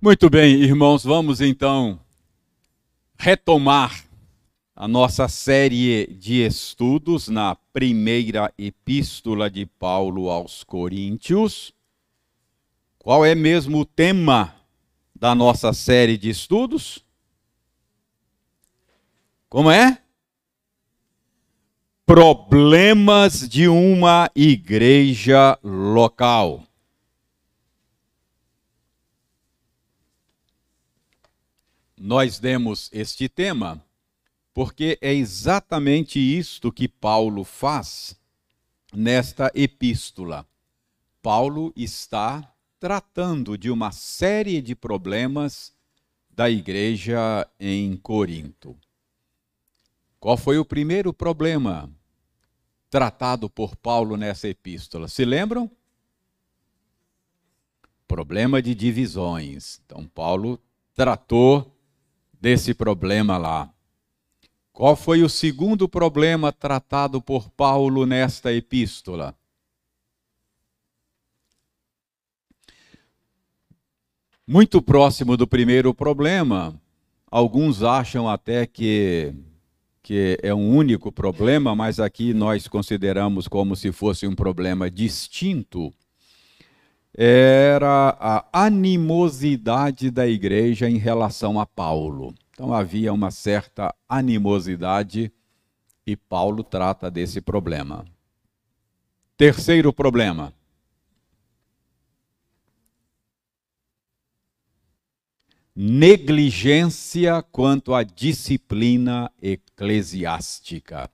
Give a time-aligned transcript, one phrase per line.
[0.00, 1.98] Muito bem, irmãos, vamos então
[3.18, 4.04] retomar
[4.72, 11.74] a nossa série de estudos na primeira epístola de Paulo aos Coríntios.
[12.96, 14.54] Qual é mesmo o tema
[15.12, 17.04] da nossa série de estudos?
[19.48, 20.00] Como é?
[22.06, 26.67] Problemas de uma igreja local.
[32.00, 33.84] Nós demos este tema
[34.58, 38.18] porque é exatamente isto que Paulo faz
[38.92, 40.44] nesta epístola.
[41.22, 45.72] Paulo está tratando de uma série de problemas
[46.28, 48.76] da igreja em Corinto.
[50.18, 51.88] Qual foi o primeiro problema
[52.90, 55.06] tratado por Paulo nessa epístola?
[55.06, 55.70] Se lembram?
[58.08, 59.80] Problema de divisões.
[59.84, 60.60] Então, Paulo
[60.94, 61.77] tratou
[62.40, 63.72] desse problema lá.
[64.72, 69.36] Qual foi o segundo problema tratado por Paulo nesta epístola?
[74.46, 76.80] Muito próximo do primeiro problema,
[77.30, 79.34] alguns acham até que,
[80.02, 85.92] que é um único problema, mas aqui nós consideramos como se fosse um problema distinto.
[87.20, 92.32] Era a animosidade da igreja em relação a Paulo.
[92.52, 95.32] Então havia uma certa animosidade
[96.06, 98.04] e Paulo trata desse problema.
[99.36, 100.54] Terceiro problema.
[105.74, 111.10] Negligência quanto à disciplina eclesiástica.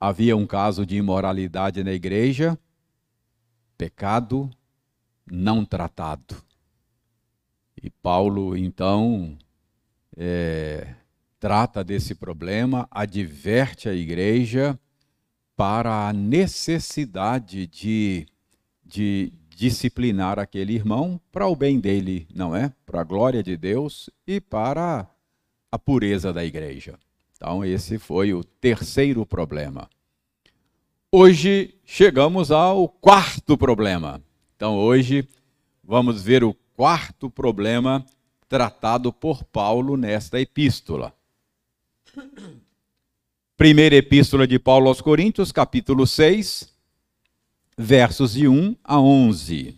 [0.00, 2.58] Havia um caso de imoralidade na igreja,
[3.76, 4.50] pecado
[5.30, 6.36] não tratado.
[7.82, 9.36] E Paulo, então,
[10.16, 10.94] é,
[11.38, 14.78] trata desse problema, adverte a igreja
[15.56, 18.26] para a necessidade de,
[18.84, 22.72] de disciplinar aquele irmão para o bem dele, não é?
[22.86, 25.08] Para a glória de Deus e para
[25.70, 26.98] a pureza da igreja.
[27.36, 29.88] Então, esse foi o terceiro problema.
[31.10, 34.22] Hoje chegamos ao quarto problema.
[34.58, 35.24] Então, hoje
[35.84, 38.04] vamos ver o quarto problema
[38.48, 41.14] tratado por Paulo nesta epístola.
[43.56, 46.74] Primeira epístola de Paulo aos Coríntios, capítulo 6,
[47.76, 49.76] versos de 1 a 11.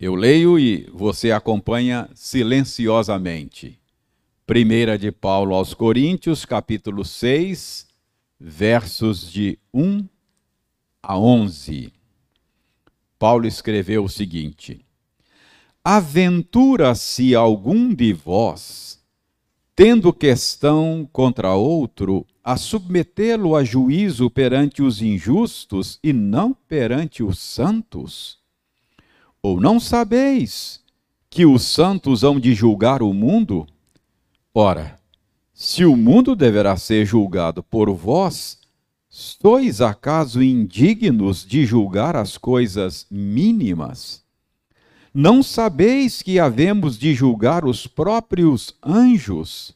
[0.00, 3.78] Eu leio e você acompanha silenciosamente.
[4.46, 7.86] Primeira de Paulo aos Coríntios, capítulo 6,
[8.40, 10.08] versos de 1
[11.02, 11.97] a 11.
[13.18, 14.84] Paulo escreveu o seguinte:
[15.82, 19.02] Aventura-se algum de vós,
[19.74, 27.38] tendo questão contra outro, a submetê-lo a juízo perante os injustos e não perante os
[27.38, 28.38] santos?
[29.42, 30.82] Ou não sabeis
[31.30, 33.66] que os santos hão de julgar o mundo?
[34.54, 34.98] Ora,
[35.52, 38.58] se o mundo deverá ser julgado por vós,
[39.18, 44.22] sois acaso indignos de julgar as coisas mínimas?
[45.12, 49.74] Não sabeis que havemos de julgar os próprios anjos,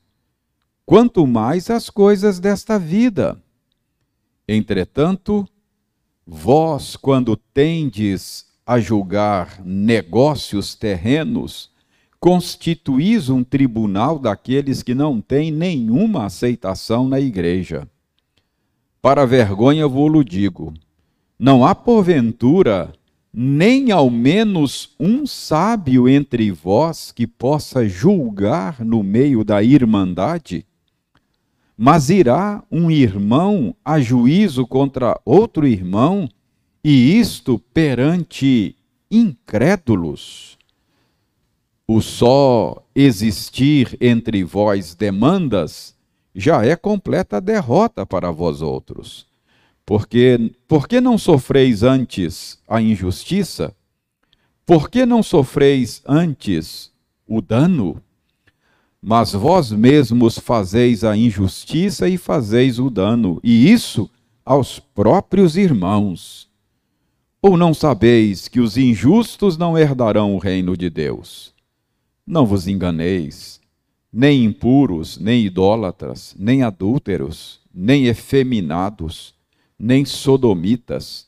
[0.86, 3.36] quanto mais as coisas desta vida.
[4.46, 5.44] Entretanto,
[6.24, 11.68] vós, quando tendes a julgar negócios terrenos,
[12.20, 17.88] constituís um tribunal daqueles que não têm nenhuma aceitação na igreja.
[19.02, 20.72] Para vergonha vou-lo digo:
[21.36, 22.92] não há porventura
[23.34, 30.64] nem ao menos um sábio entre vós que possa julgar no meio da irmandade?
[31.76, 36.28] Mas irá um irmão a juízo contra outro irmão,
[36.84, 38.76] e isto perante
[39.10, 40.56] incrédulos?
[41.88, 45.96] O só existir entre vós demandas
[46.34, 49.30] já é completa derrota para vós outros
[49.84, 53.74] porque por que não sofreis antes a injustiça?
[54.64, 56.92] Por que não sofreis antes
[57.26, 58.00] o dano?
[59.00, 64.08] Mas vós mesmos fazeis a injustiça e fazeis o dano, e isso
[64.44, 66.48] aos próprios irmãos.
[67.40, 71.52] Ou não sabeis que os injustos não herdarão o reino de Deus?
[72.24, 73.60] Não vos enganeis,
[74.12, 79.34] nem impuros, nem idólatras, nem adúlteros, nem efeminados,
[79.78, 81.26] nem sodomitas,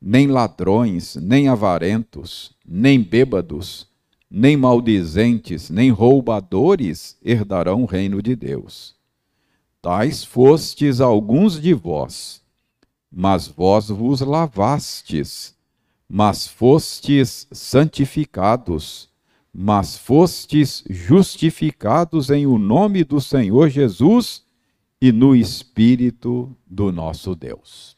[0.00, 3.86] nem ladrões, nem avarentos, nem bêbados,
[4.28, 8.96] nem maldizentes, nem roubadores herdarão o reino de Deus.
[9.80, 12.42] Tais fostes alguns de vós,
[13.10, 15.54] mas vós vos lavastes,
[16.08, 19.08] mas fostes santificados,
[19.54, 24.44] mas fostes justificados em o nome do Senhor Jesus
[25.00, 27.96] e no Espírito do nosso Deus.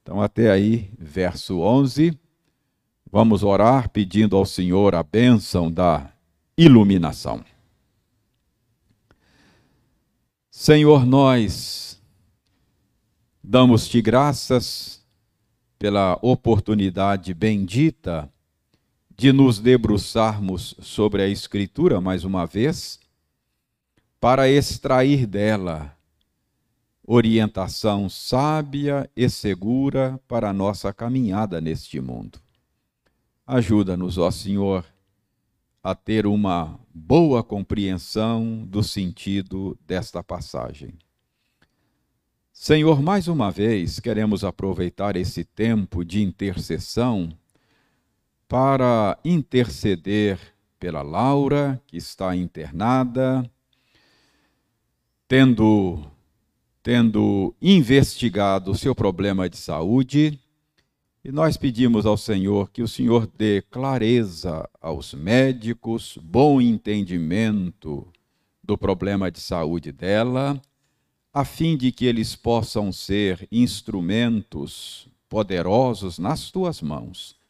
[0.00, 2.16] Então, até aí, verso 11.
[3.10, 6.12] Vamos orar pedindo ao Senhor a bênção da
[6.56, 7.44] iluminação.
[10.50, 12.00] Senhor, nós
[13.42, 15.04] damos-te graças
[15.78, 18.32] pela oportunidade bendita
[19.16, 22.98] de nos debruçarmos sobre a Escritura mais uma vez,
[24.20, 25.96] para extrair dela
[27.06, 32.38] orientação sábia e segura para a nossa caminhada neste mundo.
[33.46, 34.86] Ajuda-nos, ó Senhor,
[35.82, 40.94] a ter uma boa compreensão do sentido desta passagem.
[42.50, 47.36] Senhor, mais uma vez queremos aproveitar esse tempo de intercessão
[48.54, 50.38] para interceder
[50.78, 53.50] pela Laura, que está internada,
[55.26, 56.06] tendo
[56.80, 60.38] tendo investigado o seu problema de saúde,
[61.24, 68.06] e nós pedimos ao Senhor que o Senhor dê clareza aos médicos, bom entendimento
[68.62, 70.62] do problema de saúde dela,
[71.32, 77.42] a fim de que eles possam ser instrumentos poderosos nas tuas mãos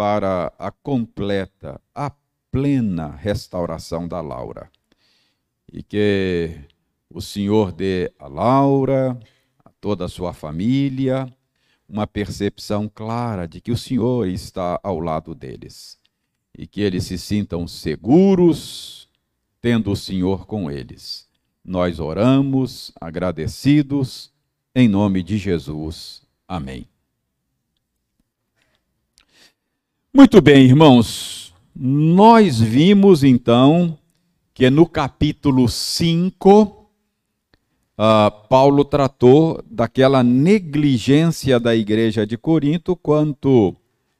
[0.00, 2.10] para a completa, a
[2.50, 4.70] plena restauração da Laura.
[5.70, 6.58] E que
[7.10, 9.20] o Senhor dê a Laura,
[9.62, 11.30] a toda a sua família,
[11.86, 15.98] uma percepção clara de que o Senhor está ao lado deles
[16.56, 19.06] e que eles se sintam seguros
[19.60, 21.28] tendo o Senhor com eles.
[21.62, 24.32] Nós oramos agradecidos
[24.74, 26.22] em nome de Jesus.
[26.48, 26.88] Amém.
[30.12, 31.54] Muito bem, irmãos.
[31.74, 33.96] Nós vimos então
[34.52, 36.62] que no capítulo 5
[37.96, 43.76] uh, Paulo tratou daquela negligência da igreja de Corinto quanto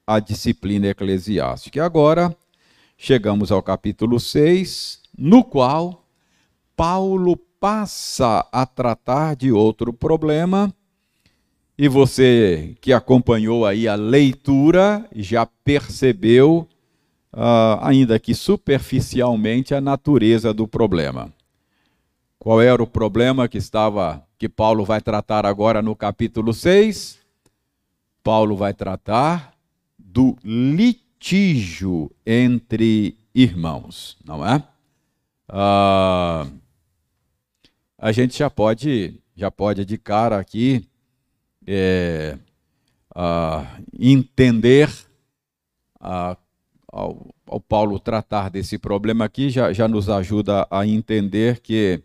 [0.07, 1.79] à disciplina eclesiástica.
[1.79, 2.33] E agora
[2.97, 6.05] chegamos ao capítulo 6, no qual
[6.73, 10.73] Paulo passa a tratar de outro problema.
[11.81, 16.67] E você que acompanhou aí a leitura já percebeu,
[17.33, 21.33] uh, ainda que superficialmente, a natureza do problema.
[22.37, 27.17] Qual era o problema que estava que Paulo vai tratar agora no capítulo 6?
[28.23, 29.51] Paulo vai tratar
[29.97, 34.63] do litígio entre irmãos, não é?
[35.49, 36.45] Ah,
[37.97, 40.87] a gente já pode, já pode de cara aqui
[41.67, 42.37] é,
[43.15, 44.89] ah, entender
[45.99, 46.37] ah,
[46.91, 52.01] ao, ao, Paulo tratar desse problema aqui já, já nos ajuda a entender que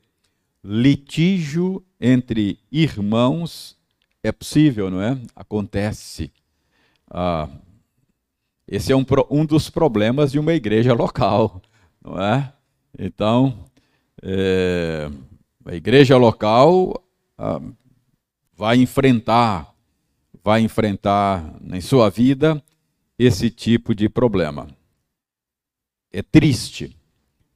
[0.62, 3.76] litígio entre irmãos
[4.22, 5.16] é possível, não é?
[5.34, 6.32] Acontece.
[7.08, 7.48] Ah,
[8.66, 11.62] esse é um, um dos problemas de uma igreja local,
[12.02, 12.52] não é?
[12.98, 13.64] Então,
[14.22, 15.08] é,
[15.64, 17.00] a igreja local
[17.38, 17.60] ah,
[18.56, 19.74] vai enfrentar,
[20.42, 22.62] vai enfrentar em sua vida
[23.18, 24.66] esse tipo de problema.
[26.10, 26.96] É triste,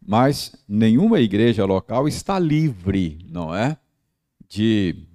[0.07, 3.79] mas nenhuma igreja local está livre, não é?
[4.49, 5.07] De,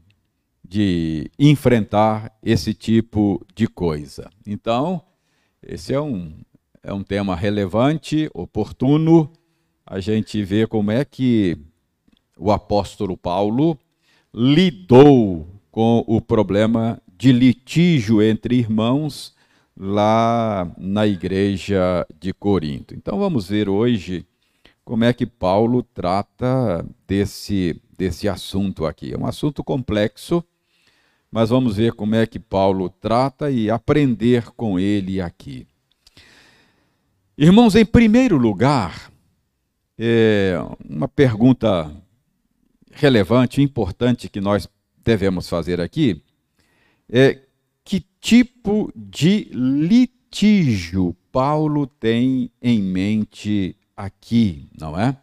[0.63, 4.31] de enfrentar esse tipo de coisa.
[4.47, 5.03] Então,
[5.61, 6.33] esse é um,
[6.81, 9.31] é um tema relevante, oportuno,
[9.85, 11.57] a gente vê como é que
[12.37, 13.77] o apóstolo Paulo
[14.33, 19.35] lidou com o problema de litígio entre irmãos
[19.75, 22.95] lá na igreja de Corinto.
[22.95, 24.25] Então vamos ver hoje
[24.85, 29.13] como é que Paulo trata desse, desse assunto aqui.
[29.13, 30.41] É um assunto complexo,
[31.29, 35.67] mas vamos ver como é que Paulo trata e aprender com ele aqui.
[37.37, 39.11] Irmãos, em primeiro lugar,
[39.99, 40.55] é
[40.89, 41.91] uma pergunta
[42.93, 44.69] relevante, importante que nós
[45.05, 46.21] devemos fazer aqui
[47.09, 47.39] é
[47.83, 55.15] que tipo de litígio Paulo tem em mente aqui, não é?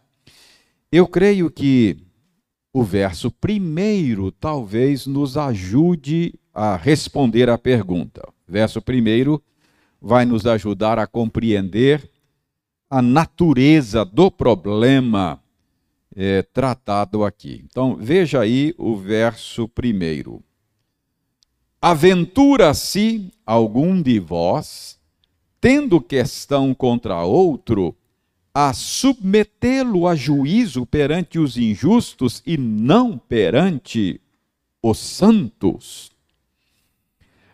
[0.89, 1.97] Eu creio que
[2.71, 8.21] o verso primeiro talvez nos ajude a responder à pergunta.
[8.47, 9.43] verso primeiro
[9.99, 12.09] vai nos ajudar a compreender
[12.89, 15.42] a natureza do problema
[16.15, 17.63] é, tratado aqui.
[17.65, 20.43] Então, veja aí o verso primeiro.
[21.81, 24.99] Aventura-se algum de vós,
[25.59, 27.95] tendo questão contra outro,
[28.53, 34.21] a submetê-lo a juízo perante os injustos e não perante
[34.81, 36.11] os santos.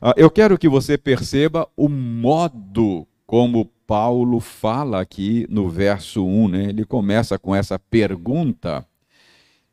[0.01, 6.47] Ah, eu quero que você perceba o modo como Paulo fala aqui no verso 1.
[6.47, 6.63] Né?
[6.65, 8.87] Ele começa com essa pergunta,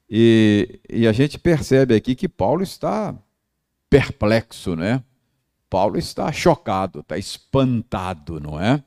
[0.08, 3.14] e, e a gente percebe aqui que Paulo está
[3.90, 5.04] perplexo, né?
[5.68, 8.82] Paulo está chocado, está espantado, não é?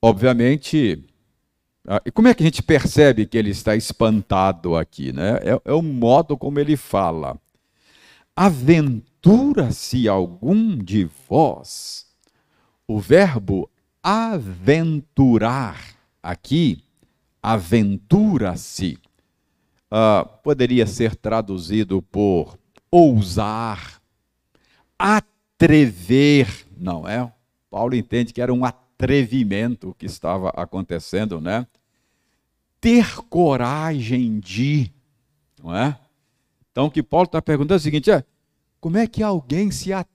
[0.00, 1.04] Obviamente,
[2.06, 5.12] e como é que a gente percebe que ele está espantado aqui?
[5.12, 5.40] Né?
[5.42, 7.36] É, é o modo como ele fala.
[8.36, 12.03] Aventura-se algum de vós.
[12.86, 13.70] O verbo
[14.02, 16.84] aventurar aqui,
[17.42, 18.98] aventura-se,
[19.90, 22.58] uh, poderia ser traduzido por
[22.90, 24.02] ousar,
[24.98, 27.32] atrever, não é?
[27.70, 31.66] Paulo entende que era um atrevimento que estava acontecendo, né?
[32.80, 34.92] Ter coragem de,
[35.62, 35.98] não é?
[36.70, 38.22] Então, o que Paulo está perguntando é o seguinte: é,
[38.80, 40.13] como é que alguém se atreve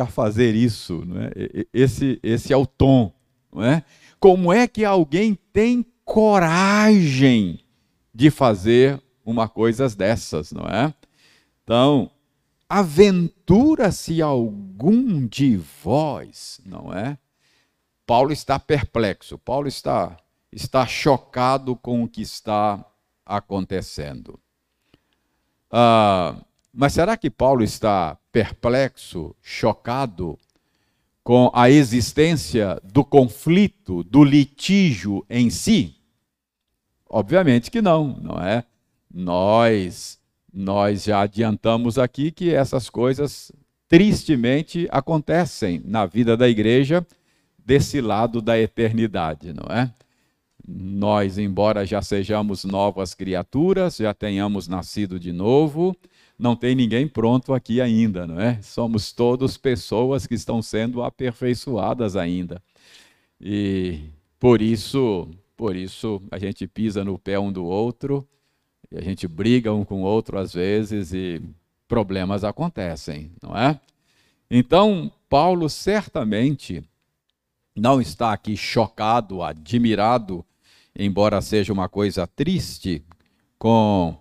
[0.00, 1.02] a fazer isso?
[1.34, 1.66] É?
[1.72, 3.12] esse, esse é o tom,
[3.56, 3.82] é?
[4.18, 7.60] Como é que alguém tem coragem
[8.14, 10.94] de fazer uma coisa dessas, não é?
[11.62, 12.10] Então,
[12.68, 17.18] aventura-se algum de vós, não é?
[18.06, 20.16] Paulo está perplexo, Paulo está,
[20.52, 22.84] está chocado com o que está
[23.24, 24.38] acontecendo.
[25.70, 26.36] Ah,
[26.78, 30.38] mas será que Paulo está perplexo, chocado
[31.24, 35.96] com a existência do conflito, do litígio em si?
[37.08, 38.62] Obviamente que não, não é?
[39.10, 40.18] Nós
[40.52, 43.50] nós já adiantamos aqui que essas coisas
[43.88, 47.06] tristemente acontecem na vida da igreja
[47.58, 49.90] desse lado da eternidade, não é?
[50.66, 55.96] Nós, embora já sejamos novas criaturas, já tenhamos nascido de novo,
[56.38, 58.60] não tem ninguém pronto aqui ainda, não é?
[58.62, 62.62] Somos todos pessoas que estão sendo aperfeiçoadas ainda.
[63.40, 64.00] E
[64.38, 68.26] por isso, por isso a gente pisa no pé um do outro,
[68.90, 71.42] e a gente briga um com o outro às vezes e
[71.88, 73.80] problemas acontecem, não é?
[74.50, 76.82] Então, Paulo certamente
[77.74, 80.44] não está aqui chocado, admirado,
[80.98, 83.04] embora seja uma coisa triste,
[83.58, 84.16] com,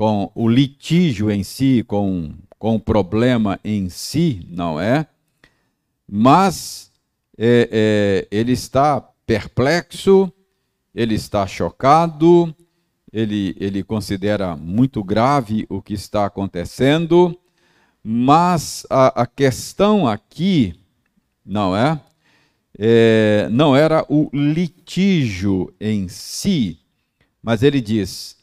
[0.00, 5.06] com o litígio em si, com, com o problema em si, não é?
[6.08, 6.90] Mas
[7.36, 10.32] é, é, ele está perplexo,
[10.94, 12.56] ele está chocado,
[13.12, 17.38] ele, ele considera muito grave o que está acontecendo,
[18.02, 20.80] mas a, a questão aqui,
[21.44, 22.00] não é?
[22.78, 26.78] é, não era o litígio em si,
[27.42, 28.39] mas ele diz: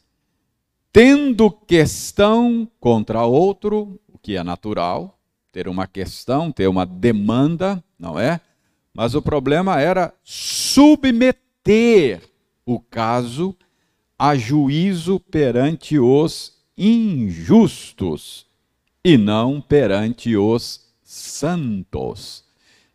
[0.97, 5.19] tendo questão contra outro, o que é natural,
[5.51, 8.41] ter uma questão, ter uma demanda, não é?
[8.95, 12.23] Mas o problema era submeter
[12.65, 13.55] o caso
[14.17, 18.47] a juízo perante os injustos
[19.05, 22.43] e não perante os santos.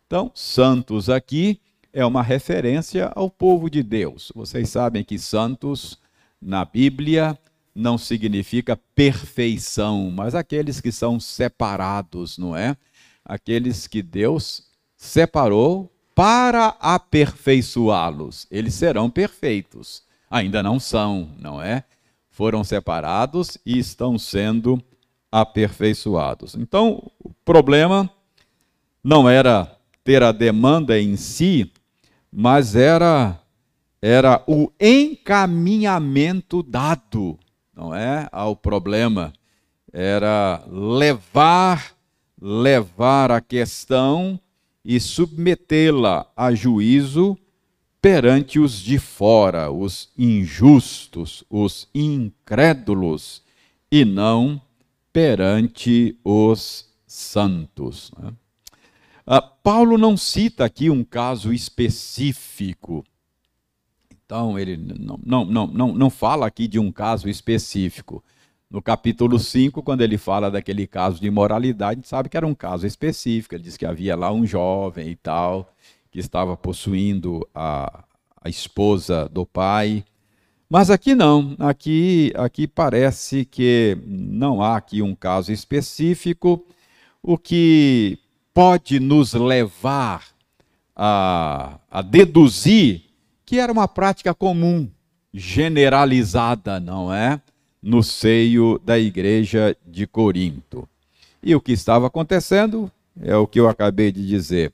[0.05, 1.57] Então, santos aqui
[1.93, 4.29] é uma referência ao povo de Deus.
[4.35, 5.97] Vocês sabem que santos
[6.41, 7.39] na Bíblia
[7.75, 12.77] não significa perfeição, mas aqueles que são separados, não é?
[13.25, 14.63] Aqueles que Deus
[14.95, 18.45] separou para aperfeiçoá-los.
[18.51, 20.03] Eles serão perfeitos.
[20.29, 21.83] Ainda não são, não é?
[22.29, 24.81] Foram separados e estão sendo
[25.31, 26.55] aperfeiçoados.
[26.55, 28.09] Então, o problema
[29.03, 31.71] não era ter a demanda em si,
[32.31, 33.39] mas era
[34.05, 37.39] era o encaminhamento dado,
[37.75, 39.33] não é, ao problema.
[39.91, 41.93] Era levar
[42.45, 44.37] levar a questão
[44.83, 47.37] e submetê-la a juízo
[48.01, 53.41] perante os de fora, os injustos, os incrédulos,
[53.89, 54.61] e não
[55.13, 58.11] perante os santos.
[58.19, 58.33] Né?
[59.25, 63.05] Uh, Paulo não cita aqui um caso específico.
[64.25, 68.23] Então, ele não, não, não, não, fala aqui de um caso específico.
[68.69, 72.87] No capítulo 5, quando ele fala daquele caso de imoralidade, sabe que era um caso
[72.87, 73.53] específico.
[73.53, 75.71] Ele diz que havia lá um jovem e tal,
[76.09, 78.03] que estava possuindo a,
[78.41, 80.03] a esposa do pai.
[80.69, 86.65] Mas aqui não, aqui, aqui parece que não há aqui um caso específico,
[87.21, 88.17] o que
[88.53, 90.25] pode nos levar
[90.95, 93.02] a, a deduzir
[93.53, 94.89] que era uma prática comum,
[95.31, 97.39] generalizada, não é?
[97.83, 100.89] No seio da igreja de Corinto.
[101.43, 102.91] E o que estava acontecendo
[103.21, 104.73] é o que eu acabei de dizer.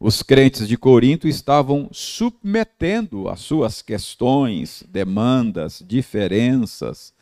[0.00, 7.12] Os crentes de Corinto estavam submetendo as suas questões, demandas, diferenças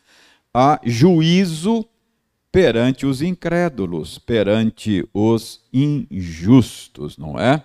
[0.55, 1.85] a juízo
[2.53, 7.61] perante os incrédulos, perante os injustos, não é?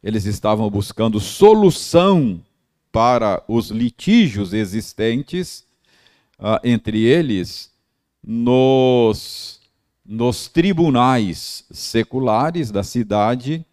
[0.00, 2.40] Eles estavam buscando solução
[2.90, 5.64] para os litígios existentes
[6.38, 7.72] uh, entre eles
[8.22, 9.60] nos,
[10.04, 13.64] nos tribunais seculares da cidade,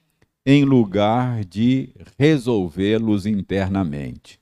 [0.46, 4.40] em lugar de resolvê-los internamente.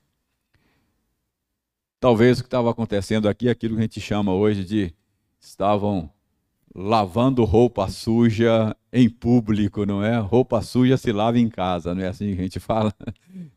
[1.98, 4.94] Talvez o que estava acontecendo aqui é aquilo que a gente chama hoje de
[5.40, 6.10] estavam
[6.74, 10.18] lavando roupa suja em público, não é?
[10.18, 12.92] Roupa suja se lava em casa, não é assim que a gente fala?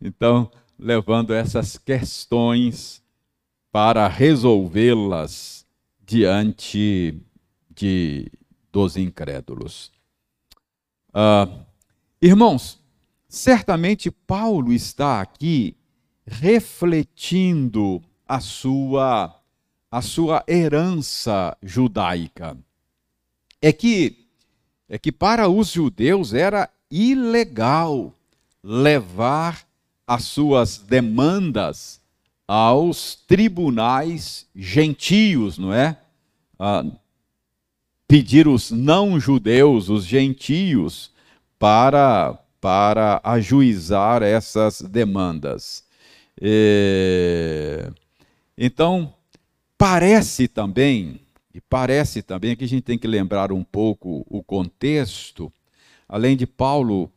[0.02, 3.02] Então, levando essas questões
[3.72, 5.66] para resolvê-las
[6.06, 7.20] diante
[7.76, 8.32] de,
[8.72, 9.92] dos incrédulos.
[11.10, 11.66] Uh,
[12.22, 12.80] irmãos,
[13.28, 15.76] certamente Paulo está aqui
[16.26, 19.34] refletindo a sua
[19.90, 22.58] a sua herança judaica.
[23.62, 24.28] É que
[24.90, 28.14] é que para os judeus era ilegal
[28.64, 29.67] levar
[30.08, 32.00] as suas demandas
[32.48, 36.00] aos tribunais gentios, não é?
[36.58, 36.86] Ah,
[38.08, 41.12] pedir os não-judeus, os gentios,
[41.60, 45.84] para, para ajuizar essas demandas.
[46.42, 47.92] E,
[48.58, 49.14] então,
[49.78, 51.20] parece também,
[51.54, 55.52] e parece também que a gente tem que lembrar um pouco o contexto,
[56.08, 57.12] além de Paulo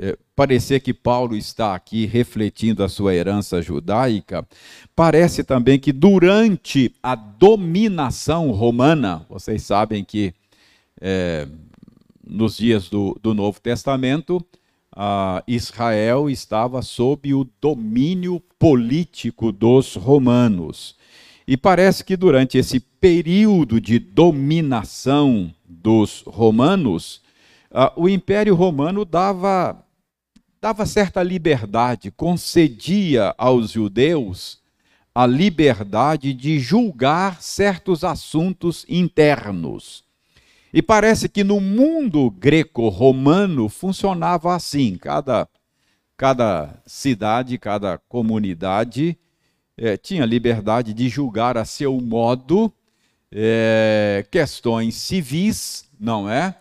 [0.00, 4.46] é, parecer que Paulo está aqui refletindo a sua herança judaica,
[4.94, 10.32] parece também que durante a dominação romana, vocês sabem que
[11.00, 11.48] é,
[12.24, 14.44] nos dias do, do Novo Testamento,
[15.46, 20.96] Israel estava sob o domínio político dos romanos.
[21.46, 27.22] E parece que durante esse período de dominação dos romanos,
[27.96, 29.84] o Império Romano dava
[30.60, 34.60] dava certa liberdade, concedia aos judeus
[35.14, 40.04] a liberdade de julgar certos assuntos internos.
[40.72, 45.48] E parece que no mundo greco-romano funcionava assim: cada,
[46.16, 49.18] cada cidade, cada comunidade
[49.76, 52.72] eh, tinha liberdade de julgar a seu modo
[53.32, 56.54] eh, questões civis, não é?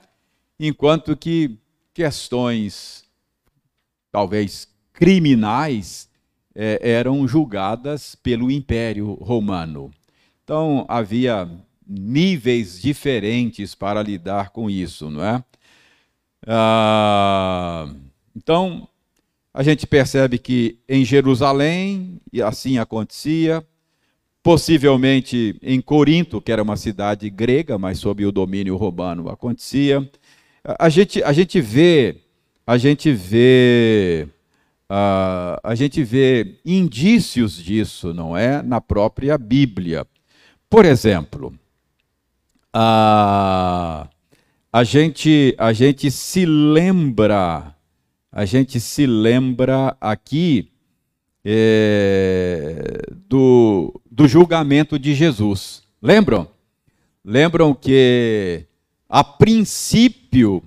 [0.60, 1.58] Enquanto que
[1.94, 3.07] questões
[4.18, 6.10] talvez criminais,
[6.56, 9.92] é, eram julgadas pelo Império Romano.
[10.44, 11.48] Então havia
[11.88, 15.44] níveis diferentes para lidar com isso, não é?
[16.48, 17.94] Ah,
[18.36, 18.88] então
[19.54, 23.64] a gente percebe que em Jerusalém e assim acontecia,
[24.42, 30.10] possivelmente em Corinto, que era uma cidade grega, mas sob o domínio romano, acontecia.
[30.64, 32.24] A gente, a gente vê
[32.68, 34.28] a gente vê
[34.92, 40.06] uh, a gente vê indícios disso, não é, na própria Bíblia.
[40.70, 41.58] Por exemplo,
[42.76, 44.08] uh,
[44.74, 47.74] a gente a gente se lembra
[48.30, 50.70] a gente se lembra aqui
[51.44, 55.82] é, do, do julgamento de Jesus.
[56.02, 56.48] Lembram?
[57.24, 58.66] Lembram que
[59.08, 60.62] a princípio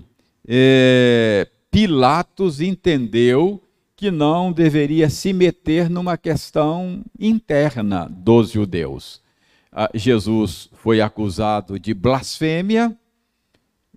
[0.47, 3.63] é, Pilatos entendeu
[3.95, 9.21] que não deveria se meter numa questão interna dos judeus.
[9.71, 12.93] Ah, Jesus foi acusado de blasfêmia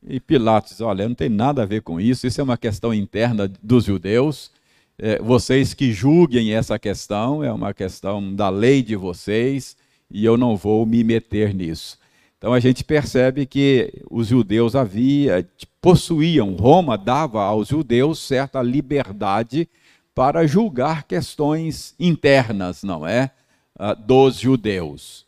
[0.07, 3.51] e Pilatos Olha, não tem nada a ver com isso, isso é uma questão interna
[3.61, 4.53] dos judeus.
[4.97, 9.77] É, vocês que julguem essa questão, é uma questão da lei de vocês
[10.09, 11.99] e eu não vou me meter nisso.
[12.45, 15.49] Então a gente percebe que os judeus havia,
[15.81, 19.67] possuíam, Roma dava aos judeus certa liberdade
[20.15, 23.31] para julgar questões internas, não é?
[23.79, 25.25] Ah, dos judeus.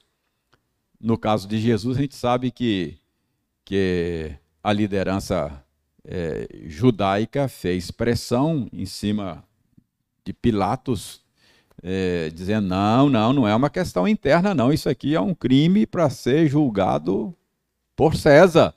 [1.01, 2.99] No caso de Jesus, a gente sabe que,
[3.65, 5.65] que a liderança
[6.05, 9.43] é, judaica fez pressão em cima
[10.23, 11.23] de Pilatos,
[11.83, 15.87] é, dizendo: não, não, não é uma questão interna, não, isso aqui é um crime
[15.87, 17.35] para ser julgado
[17.95, 18.75] por César,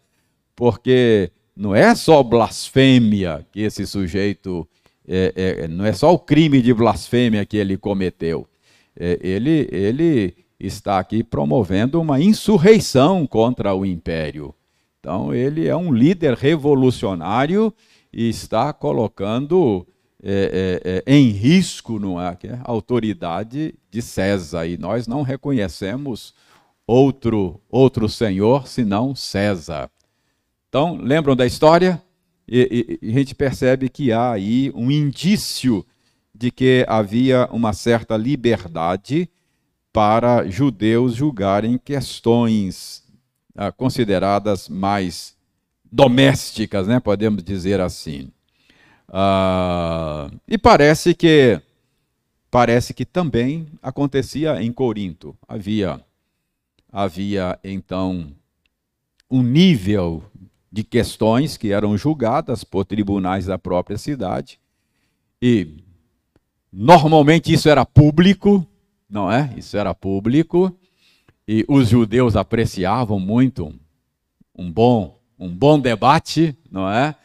[0.56, 4.68] porque não é só blasfêmia que esse sujeito,
[5.08, 8.48] é, é, não é só o crime de blasfêmia que ele cometeu,
[8.96, 14.54] é, ele, ele está aqui promovendo uma insurreição contra o império.
[15.00, 17.74] Então, ele é um líder revolucionário
[18.12, 19.88] e está colocando
[20.22, 24.68] é, é, é, em risco não é, é, a autoridade de César.
[24.68, 26.34] E nós não reconhecemos
[26.86, 29.90] outro, outro senhor senão César.
[30.68, 32.02] Então, lembram da história?
[32.48, 35.86] E, e, a gente percebe que há aí um indício
[36.34, 39.30] de que havia uma certa liberdade
[39.92, 43.04] para judeus julgarem questões
[43.56, 45.36] ah, consideradas mais
[45.92, 48.32] domésticas, né, podemos dizer assim.
[49.12, 51.62] Ah, e parece que
[52.52, 55.36] parece que também acontecia em Corinto.
[55.48, 56.04] Havia
[56.92, 58.32] havia então
[59.30, 60.24] um nível
[60.72, 64.60] de questões que eram julgadas por tribunais da própria cidade
[65.42, 65.84] e
[66.72, 68.66] normalmente isso era público,
[69.10, 69.54] não é?
[69.58, 70.76] Isso era público
[71.48, 73.74] e os judeus apreciavam muito
[74.56, 77.16] um bom, um bom debate, não é?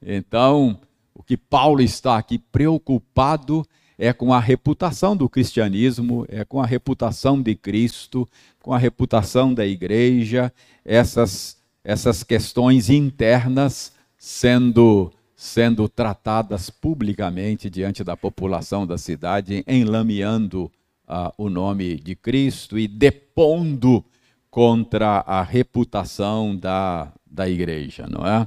[0.00, 0.78] Então,
[1.14, 3.66] o que Paulo está aqui preocupado
[3.98, 8.28] é com a reputação do cristianismo, é com a reputação de Cristo,
[8.60, 10.52] com a reputação da igreja,
[10.84, 20.70] essas, essas questões internas sendo sendo tratadas publicamente diante da população da cidade, enlameando
[21.06, 24.04] ah, o nome de Cristo e depondo
[24.48, 28.46] contra a reputação da, da igreja, não é?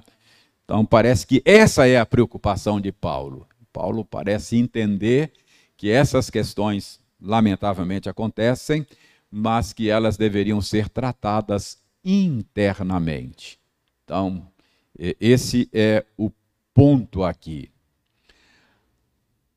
[0.66, 3.48] Então parece que essa é a preocupação de Paulo.
[3.72, 5.32] Paulo parece entender
[5.78, 8.86] que essas questões, lamentavelmente, acontecem,
[9.30, 13.60] mas que elas deveriam ser tratadas internamente.
[14.04, 14.48] Então,
[15.20, 16.32] esse é o
[16.74, 17.70] ponto aqui.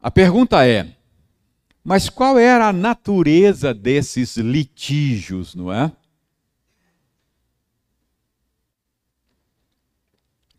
[0.00, 0.94] A pergunta é:
[1.82, 5.90] mas qual era a natureza desses litígios, não é?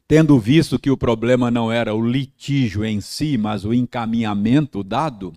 [0.09, 5.31] Tendo visto que o problema não era o litígio em si, mas o encaminhamento dado,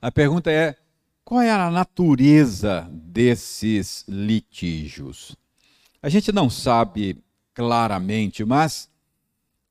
[0.00, 0.76] a pergunta é:
[1.24, 5.36] qual era a natureza desses litígios?
[6.00, 7.18] A gente não sabe
[7.52, 8.88] claramente, mas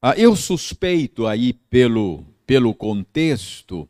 [0.02, 3.88] ah, eu suspeito aí pelo, pelo contexto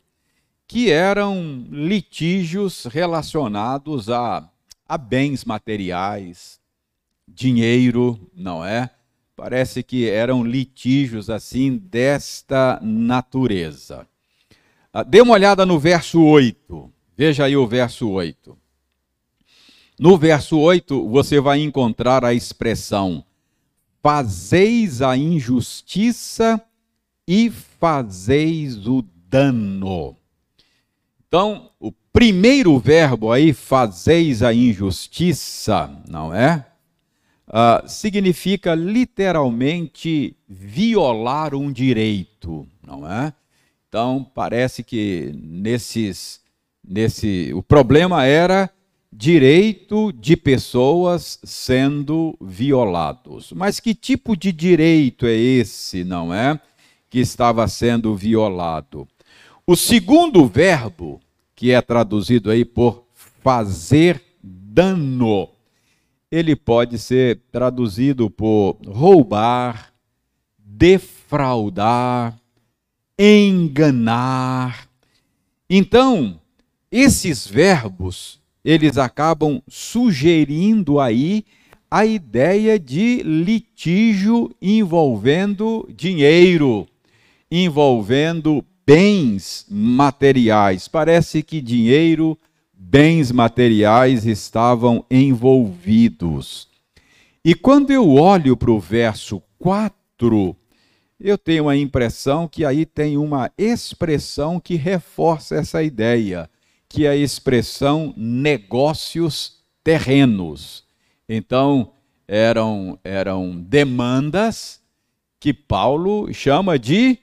[0.68, 4.48] que eram litígios relacionados a,
[4.88, 6.60] a bens materiais,
[7.26, 8.92] dinheiro, não é?
[9.38, 14.04] Parece que eram litígios assim desta natureza.
[14.92, 16.90] Ah, dê uma olhada no verso 8.
[17.16, 18.58] Veja aí o verso 8.
[19.96, 23.24] No verso 8, você vai encontrar a expressão:
[24.02, 26.60] fazeis a injustiça
[27.24, 30.16] e fazeis o dano.
[31.28, 36.67] Então, o primeiro verbo aí, fazeis a injustiça, não é?
[37.48, 43.32] Uh, significa literalmente violar um direito, não é?
[43.88, 46.42] Então, parece que nesses,
[46.86, 48.70] nesse, o problema era
[49.10, 53.50] direito de pessoas sendo violados.
[53.52, 56.60] Mas que tipo de direito é esse, não é?
[57.08, 59.08] Que estava sendo violado.
[59.66, 61.18] O segundo verbo,
[61.56, 63.04] que é traduzido aí por
[63.42, 65.48] fazer dano,
[66.30, 69.92] ele pode ser traduzido por roubar,
[70.58, 72.38] defraudar,
[73.18, 74.88] enganar.
[75.68, 76.40] Então,
[76.90, 81.44] esses verbos, eles acabam sugerindo aí
[81.90, 86.86] a ideia de litígio envolvendo dinheiro,
[87.50, 90.86] envolvendo bens materiais.
[90.86, 92.38] Parece que dinheiro,
[92.90, 96.68] bens materiais estavam envolvidos.
[97.44, 100.56] E quando eu olho para o verso 4,
[101.20, 106.48] eu tenho a impressão que aí tem uma expressão que reforça essa ideia,
[106.88, 110.82] que é a expressão negócios terrenos.
[111.28, 111.92] Então,
[112.26, 114.80] eram, eram demandas
[115.38, 117.18] que Paulo chama de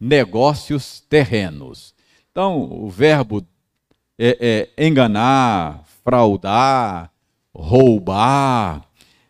[0.00, 1.94] negócios terrenos.
[2.30, 3.44] Então, o verbo
[4.22, 7.10] é, é enganar, fraudar,
[7.54, 8.84] roubar,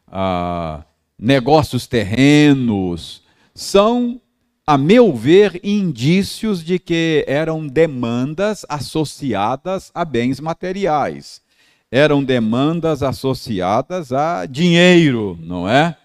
[0.08, 0.82] ah,
[1.16, 3.22] negócios terrenos,
[3.54, 4.20] são,
[4.66, 11.40] a meu ver, indícios de que eram demandas associadas a bens materiais.
[11.88, 15.96] Eram demandas associadas a dinheiro, não é?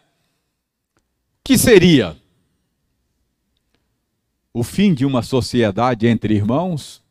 [1.43, 2.15] Que seria
[4.53, 7.04] o fim de uma sociedade entre irmãos,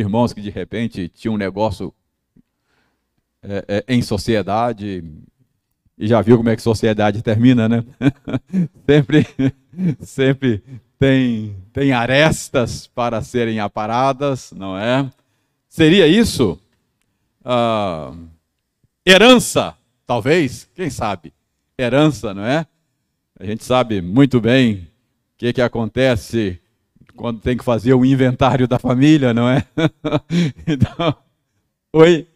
[0.00, 1.92] irmãos que de repente tinham um negócio
[3.42, 5.04] é, é, em sociedade,
[5.96, 7.84] e já viu como é que sociedade termina, né?
[8.86, 9.26] sempre,
[10.00, 10.62] sempre
[10.98, 15.10] tem, tem arestas para serem aparadas, não é?
[15.68, 16.60] Seria isso?
[17.44, 18.14] Ah,
[19.04, 21.32] herança, talvez, quem sabe?
[21.76, 22.66] Herança, não é?
[23.38, 26.60] A gente sabe muito bem o que, que acontece
[27.18, 29.64] quando tem que fazer o inventário da família, não é?
[30.66, 31.16] então,
[31.92, 32.28] oi?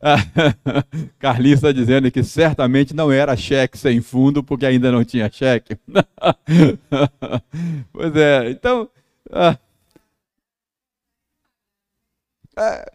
[1.18, 5.76] Carlinhos está dizendo que certamente não era cheque sem fundo, porque ainda não tinha cheque.
[7.92, 8.88] pois é, então.
[9.32, 9.58] Ah,
[12.56, 12.93] é,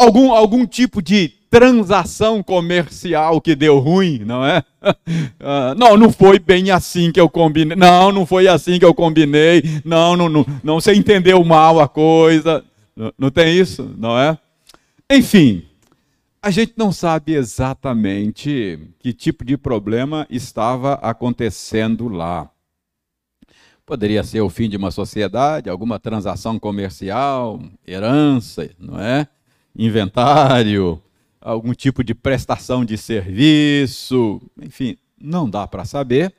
[0.00, 4.62] algum, algum tipo de transação comercial que deu ruim, não é?
[5.42, 7.76] Ah, não, não foi bem assim que eu combinei.
[7.76, 9.62] Não, não foi assim que eu combinei.
[9.84, 12.62] Não, não, não, não você entendeu mal a coisa.
[12.94, 14.38] Não, não tem isso, não é?
[15.10, 15.64] Enfim,
[16.42, 22.50] a gente não sabe exatamente que tipo de problema estava acontecendo lá.
[23.84, 29.26] Poderia ser o fim de uma sociedade, alguma transação comercial, herança, não é?
[29.86, 31.02] Inventário,
[31.40, 36.34] algum tipo de prestação de serviço, enfim, não dá para saber,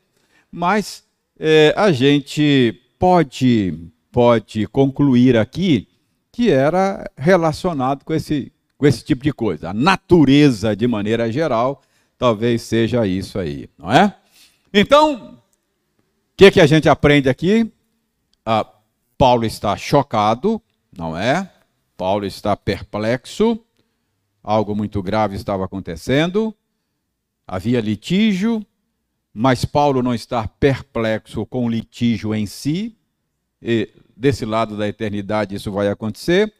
[0.52, 1.04] mas
[1.40, 3.78] é, a gente pode,
[4.12, 5.88] pode concluir aqui
[6.32, 8.52] que era relacionado com esse
[8.82, 9.70] com esse tipo de coisa.
[9.70, 11.84] A natureza, de maneira geral,
[12.18, 14.16] talvez seja isso aí, não é?
[14.74, 15.38] Então, o
[16.36, 17.72] que, que a gente aprende aqui?
[18.44, 18.66] Ah,
[19.20, 20.60] Paulo está chocado,
[20.98, 21.48] não é?
[22.02, 23.64] Paulo está perplexo,
[24.42, 26.52] algo muito grave estava acontecendo,
[27.46, 28.66] havia litígio,
[29.32, 32.98] mas Paulo não está perplexo com o litígio em si,
[33.62, 33.88] e
[34.18, 36.52] desse lado da eternidade isso vai acontecer.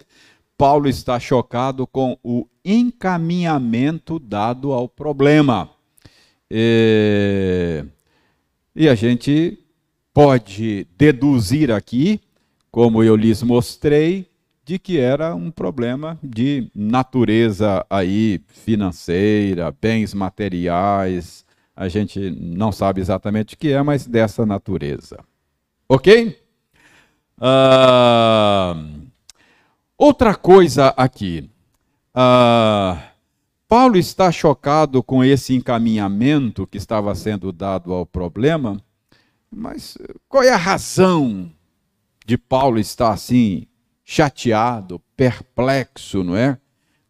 [0.56, 5.72] Paulo está chocado com o encaminhamento dado ao problema.
[6.52, 7.84] E,
[8.76, 9.58] e a gente
[10.14, 12.22] pode deduzir aqui,
[12.70, 14.30] como eu lhes mostrei,
[14.64, 21.46] de que era um problema de natureza aí financeira, bens materiais.
[21.76, 25.20] A gente não sabe exatamente o que é, mas dessa natureza.
[25.90, 26.38] Ok?
[27.38, 29.12] Uh,
[30.02, 31.48] Outra coisa aqui.
[32.10, 33.00] Uh,
[33.68, 38.82] Paulo está chocado com esse encaminhamento que estava sendo dado ao problema,
[39.52, 41.52] mas qual é a razão
[42.26, 43.68] de Paulo estar assim,
[44.12, 46.58] chateado, perplexo, não é?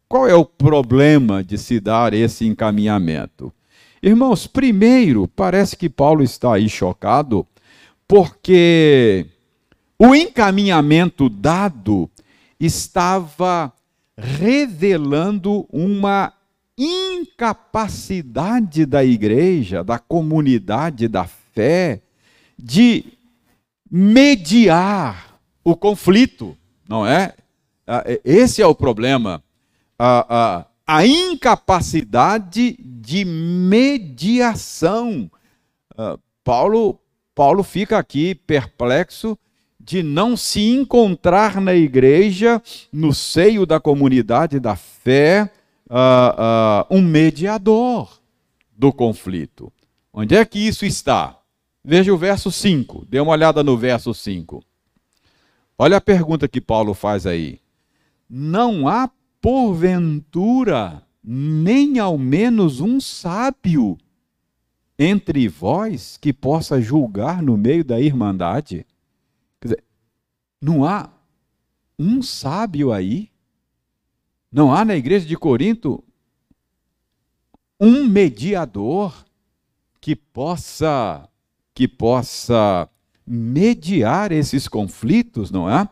[0.08, 3.52] Qual é o problema de se dar esse encaminhamento?
[4.00, 7.44] Irmãos, primeiro, parece que Paulo está aí chocado,
[8.06, 9.26] porque
[9.98, 12.08] o encaminhamento dado
[12.60, 13.72] estava
[14.16, 16.32] revelando uma
[16.78, 22.00] incapacidade da igreja, da comunidade da fé,
[22.56, 23.06] de
[23.90, 26.56] mediar o conflito,
[26.92, 27.32] não é?
[27.86, 29.42] Ah, esse é o problema.
[29.98, 30.66] A, a,
[30.98, 35.30] a incapacidade de mediação.
[35.96, 37.00] Ah, Paulo,
[37.34, 39.38] Paulo fica aqui perplexo
[39.80, 45.50] de não se encontrar na igreja, no seio da comunidade da fé,
[45.90, 48.20] uh, uh, um mediador
[48.76, 49.72] do conflito.
[50.12, 51.38] Onde é que isso está?
[51.82, 54.62] Veja o verso 5, dê uma olhada no verso 5.
[55.84, 57.58] Olha a pergunta que Paulo faz aí.
[58.30, 63.98] Não há, porventura, nem ao menos um sábio
[64.96, 68.86] entre vós que possa julgar no meio da irmandade?
[69.60, 69.84] Quer dizer,
[70.60, 71.10] não há
[71.98, 73.28] um sábio aí?
[74.52, 76.04] Não há na igreja de Corinto
[77.80, 79.24] um mediador
[80.00, 81.28] que possa
[81.74, 82.88] que possa
[83.26, 85.88] mediar esses conflitos, não é?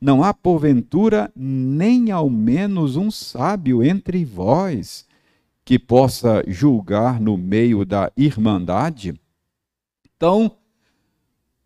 [0.00, 5.06] Não há porventura nem ao menos um sábio entre vós
[5.64, 9.18] que possa julgar no meio da irmandade?
[10.16, 10.52] Então,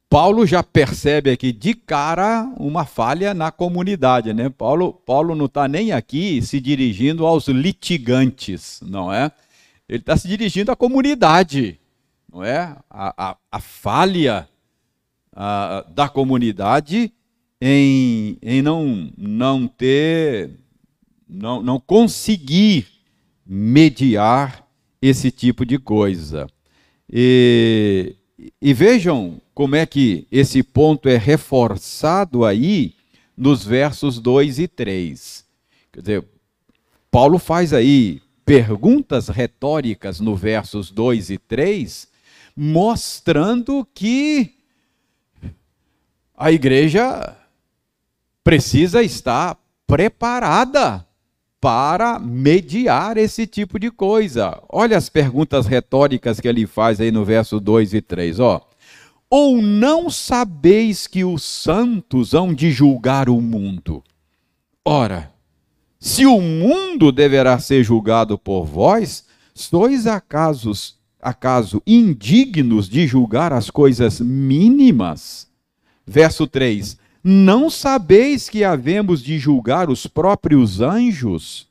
[0.08, 4.48] Paulo já percebe aqui de cara uma falha na comunidade, né?
[4.48, 9.30] Paulo, Paulo não está nem aqui se dirigindo aos litigantes, não é?
[9.88, 11.78] Ele está se dirigindo à comunidade.
[12.32, 12.76] não é?
[12.88, 14.48] A, a, a falha
[15.40, 17.12] a, da comunidade
[17.60, 20.50] em, em não, não ter,
[21.28, 22.88] não, não conseguir
[23.46, 24.66] mediar
[25.00, 26.48] esse tipo de coisa.
[27.08, 28.16] E,
[28.60, 32.94] e vejam como é que esse ponto é reforçado aí
[33.36, 35.44] nos versos 2 e 3.
[35.92, 36.24] Quer dizer,
[37.12, 42.08] Paulo faz aí perguntas retóricas no versos 2 e 3,
[42.56, 44.57] mostrando que
[46.38, 47.36] a igreja
[48.44, 51.04] precisa estar preparada
[51.60, 54.62] para mediar esse tipo de coisa.
[54.68, 58.64] Olha as perguntas retóricas que ele faz aí no verso 2 e 3, ó.
[59.28, 64.02] Ou não sabeis que os santos hão de julgar o mundo?
[64.84, 65.32] Ora,
[65.98, 70.70] se o mundo deverá ser julgado por vós, sois acaso,
[71.20, 75.47] acaso indignos de julgar as coisas mínimas?
[76.08, 81.68] Verso 3: Não sabeis que havemos de julgar os próprios anjos?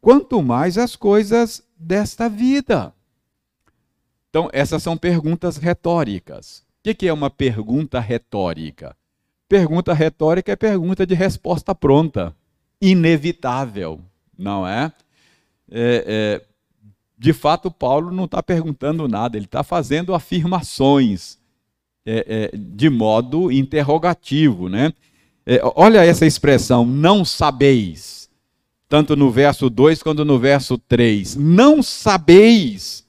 [0.00, 2.94] Quanto mais as coisas desta vida.
[4.30, 6.64] Então, essas são perguntas retóricas.
[6.86, 8.96] O que é uma pergunta retórica?
[9.46, 12.34] Pergunta retórica é pergunta de resposta pronta
[12.80, 14.00] inevitável,
[14.36, 14.92] não é?
[15.70, 16.46] é, é
[17.18, 21.38] de fato, Paulo não está perguntando nada, ele está fazendo afirmações
[22.06, 24.92] é, é, de modo interrogativo, né?
[25.44, 28.30] É, olha essa expressão, não sabeis,
[28.88, 31.36] tanto no verso 2 quanto no verso 3.
[31.36, 33.04] Não sabeis.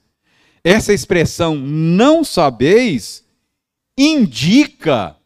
[0.64, 3.24] Essa expressão não sabeis
[3.96, 5.16] indica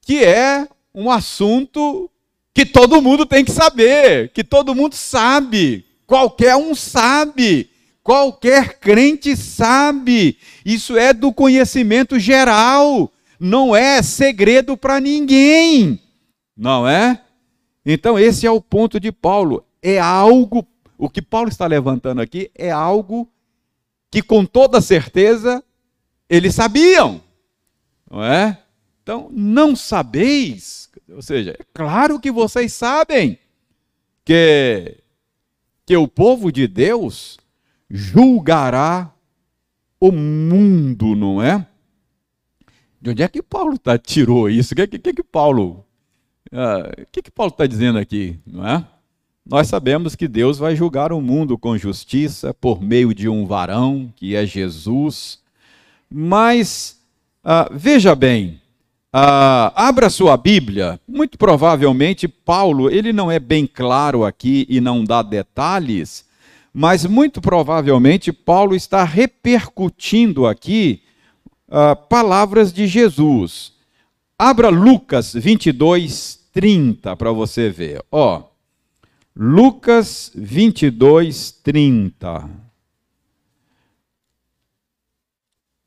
[0.00, 2.10] que é um assunto
[2.52, 7.68] que todo mundo tem que saber, que todo mundo sabe, qualquer um sabe,
[8.04, 10.38] qualquer crente sabe.
[10.64, 16.00] Isso é do conhecimento geral, não é segredo para ninguém,
[16.56, 17.20] não é?
[17.84, 19.66] Então, esse é o ponto de Paulo.
[19.82, 20.64] É algo,
[20.96, 23.28] o que Paulo está levantando aqui é algo
[24.10, 25.64] que com toda certeza
[26.30, 27.20] eles sabiam,
[28.08, 28.58] não é?
[29.02, 33.38] Então, não sabeis ou seja, é claro que vocês sabem
[34.24, 34.98] que,
[35.86, 37.38] que o povo de Deus
[37.96, 39.14] julgará
[40.00, 41.64] o mundo, não é?
[43.00, 44.74] De onde é que Paulo tá, tirou isso?
[44.74, 45.84] O que, que, que Paulo
[46.46, 48.84] uh, que, que está dizendo aqui, não é?
[49.46, 54.12] Nós sabemos que Deus vai julgar o mundo com justiça por meio de um varão,
[54.16, 55.38] que é Jesus.
[56.10, 56.98] Mas,
[57.44, 58.60] uh, veja bem,
[59.12, 60.98] ah, abra sua Bíblia.
[61.06, 66.24] Muito provavelmente Paulo, ele não é bem claro aqui e não dá detalhes,
[66.74, 71.00] mas muito provavelmente Paulo está repercutindo aqui
[71.70, 73.72] ah, palavras de Jesus.
[74.36, 78.04] Abra Lucas 22, 30 para você ver.
[78.10, 78.42] Ó,
[79.36, 82.50] Lucas 22, 30.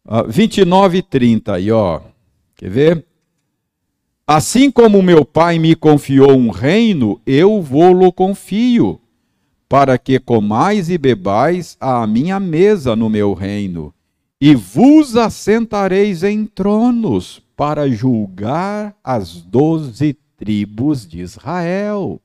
[0.05, 2.01] Uh, 29 e 30 aí, ó.
[2.55, 3.05] Quer ver?
[4.25, 9.01] Assim como meu pai me confiou um reino, eu vou-lo confio,
[9.69, 13.93] para que comais e bebais à minha mesa no meu reino,
[14.39, 22.21] e vos assentareis em tronos para julgar as doze tribos de Israel.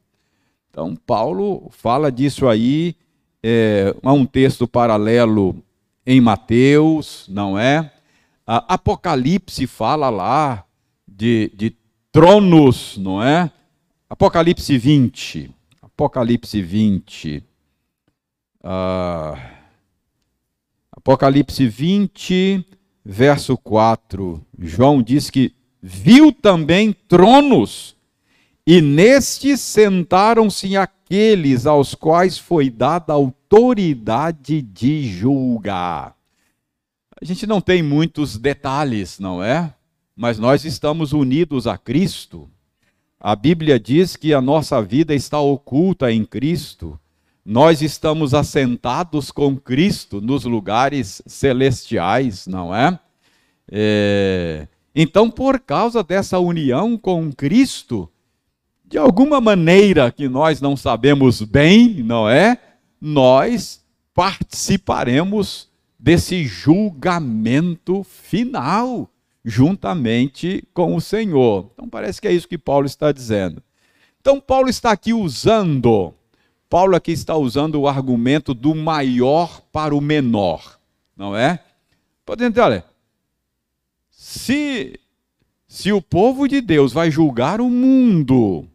[0.71, 2.95] Então, Paulo fala disso aí,
[3.43, 5.57] é, há um texto paralelo
[6.07, 7.91] em Mateus, não é?
[8.47, 10.65] A Apocalipse fala lá
[11.09, 11.75] de, de
[12.11, 13.51] tronos, não é?
[14.09, 15.51] Apocalipse 20.
[16.03, 17.45] Apocalipse 20.
[18.65, 19.51] Ah,
[20.91, 22.67] Apocalipse 20,
[23.05, 24.45] verso 4.
[24.59, 27.95] João diz que viu também tronos,
[28.67, 36.17] e nestes sentaram-se aqueles aos quais foi dada autoridade de julgar.
[37.21, 39.73] A gente não tem muitos detalhes, não é?
[40.17, 42.49] mas nós estamos unidos a Cristo.
[43.25, 46.99] A Bíblia diz que a nossa vida está oculta em Cristo.
[47.47, 52.99] Nós estamos assentados com Cristo nos lugares celestiais, não é?
[53.71, 54.67] é?
[54.93, 58.11] Então, por causa dessa união com Cristo,
[58.85, 62.59] de alguma maneira que nós não sabemos bem, não é?
[63.01, 69.12] Nós participaremos desse julgamento final
[69.45, 71.71] juntamente com o Senhor.
[71.73, 73.63] Então parece que é isso que Paulo está dizendo.
[74.21, 76.15] Então Paulo está aqui usando,
[76.71, 80.79] Paulo aqui está usando o argumento do maior para o menor,
[81.17, 81.63] não é?
[82.25, 82.85] Pode dizer, olha,
[84.11, 84.99] se,
[85.67, 88.69] se o povo de Deus vai julgar o mundo,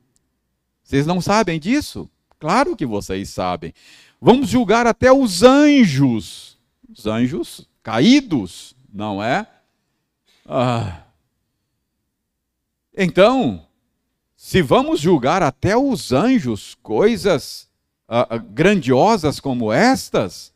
[0.83, 2.09] vocês não sabem disso?
[2.39, 3.73] Claro que vocês sabem.
[4.21, 6.57] Vamos julgar até os anjos.
[6.89, 9.47] Os anjos caídos, não é?
[10.47, 11.03] Ah.
[12.95, 13.67] Então,
[14.35, 17.67] se vamos julgar até os anjos coisas
[18.07, 20.53] ah, ah, grandiosas como estas,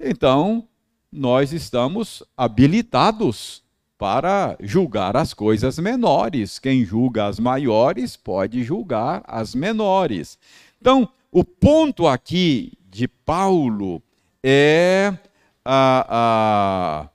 [0.00, 0.66] então
[1.12, 3.62] nós estamos habilitados
[3.96, 6.58] para julgar as coisas menores.
[6.58, 10.38] Quem julga as maiores pode julgar as menores.
[10.80, 14.02] Então, o ponto aqui de Paulo
[14.42, 15.16] é,
[15.64, 17.08] a, a,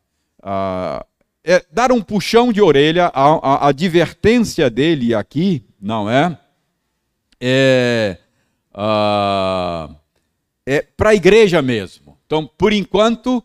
[0.43, 1.05] a,
[1.45, 6.37] é dar um puxão de orelha, a, advertência dele aqui, não é?
[7.39, 8.17] É,
[10.65, 12.17] é para a igreja mesmo.
[12.25, 13.43] Então, por enquanto,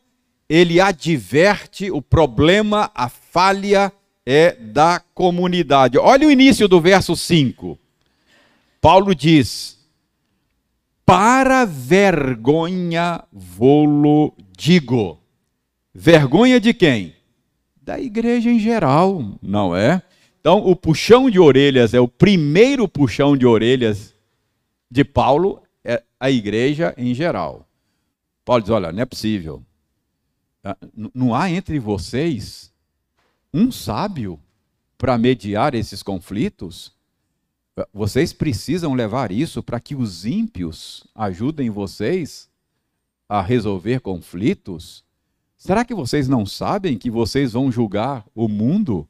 [0.48, 3.92] ele adverte o problema, a falha
[4.24, 5.98] é da comunidade.
[5.98, 7.78] Olha o início do verso 5.
[8.80, 9.78] Paulo diz:
[11.05, 15.20] Para vergonha vou digo.
[15.94, 17.20] Vergonha de quem?
[17.91, 20.01] Da igreja em geral, não é?
[20.41, 24.14] Então, o puxão de orelhas é o primeiro puxão de orelhas
[24.88, 27.68] de Paulo, é a igreja em geral.
[28.45, 29.61] Paulo diz: olha, não é possível.
[30.62, 30.76] Ah,
[31.12, 32.72] não há entre vocês
[33.53, 34.38] um sábio
[34.97, 36.93] para mediar esses conflitos?
[37.76, 42.49] Ah, vocês precisam levar isso para que os ímpios ajudem vocês
[43.28, 45.03] a resolver conflitos?
[45.61, 49.06] Será que vocês não sabem que vocês vão julgar o mundo?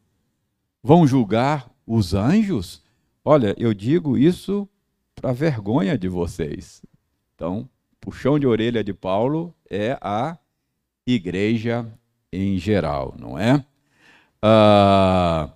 [0.83, 2.83] Vão julgar os anjos?
[3.25, 4.69] Olha, eu digo isso
[5.15, 6.83] para vergonha de vocês.
[7.37, 7.69] Então,
[8.01, 10.37] puxão de orelha de Paulo é a
[11.07, 11.87] igreja
[12.33, 13.65] em geral, não é?
[14.43, 15.51] Ah,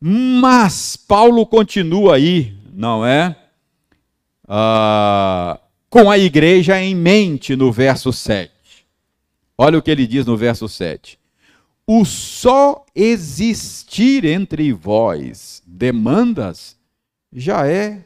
[0.00, 3.36] mas Paulo continua aí, não é?
[4.48, 8.51] Ah, com a igreja em mente no verso 7.
[9.64, 11.16] Olha o que ele diz no verso 7.
[11.86, 16.76] O só existir entre vós demandas
[17.32, 18.04] já é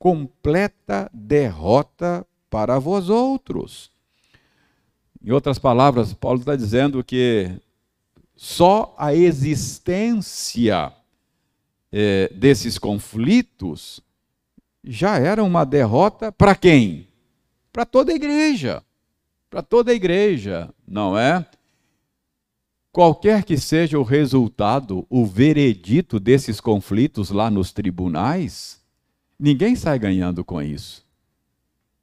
[0.00, 3.88] completa derrota para vós outros.
[5.24, 7.52] Em outras palavras, Paulo está dizendo que
[8.34, 10.92] só a existência
[11.92, 14.00] é, desses conflitos
[14.82, 17.06] já era uma derrota para quem?
[17.72, 18.82] Para toda a igreja.
[19.50, 21.46] Para toda a igreja, não é?
[22.92, 28.82] Qualquer que seja o resultado, o veredito desses conflitos lá nos tribunais,
[29.38, 31.04] ninguém sai ganhando com isso.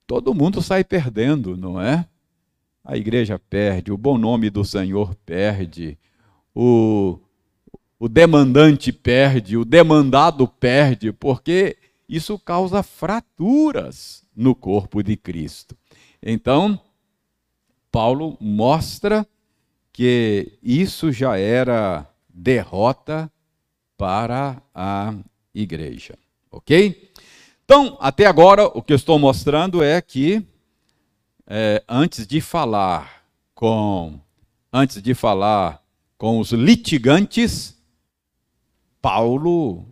[0.06, 2.08] Todo mundo sai perdendo, não é?
[2.84, 5.98] a igreja perde, o bom nome do Senhor perde,
[6.54, 7.18] o,
[7.98, 11.78] o demandante perde, o demandado perde, porque
[12.10, 15.78] isso causa fraturas no corpo de Cristo.
[16.22, 16.80] Então,
[17.94, 19.24] Paulo mostra
[19.92, 23.32] que isso já era derrota
[23.96, 25.14] para a
[25.54, 26.18] igreja.
[26.50, 27.12] Ok?
[27.64, 30.44] Então, até agora, o que eu estou mostrando é que
[31.46, 33.24] é, antes de falar
[33.54, 34.20] com
[34.72, 35.80] antes de falar
[36.18, 37.80] com os litigantes,
[39.00, 39.86] Paulo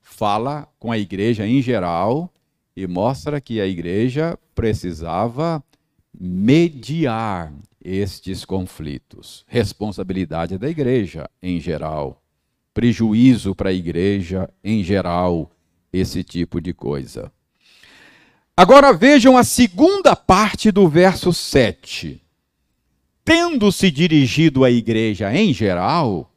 [0.00, 2.32] fala com a igreja em geral
[2.76, 5.60] e mostra que a igreja precisava
[6.18, 7.52] mediar
[7.82, 9.44] estes conflitos.
[9.46, 12.22] Responsabilidade da igreja em geral,
[12.74, 15.50] prejuízo para a igreja em geral,
[15.92, 17.32] esse tipo de coisa.
[18.56, 22.20] Agora vejam a segunda parte do verso 7.
[23.24, 26.30] Tendo se dirigido à igreja em geral,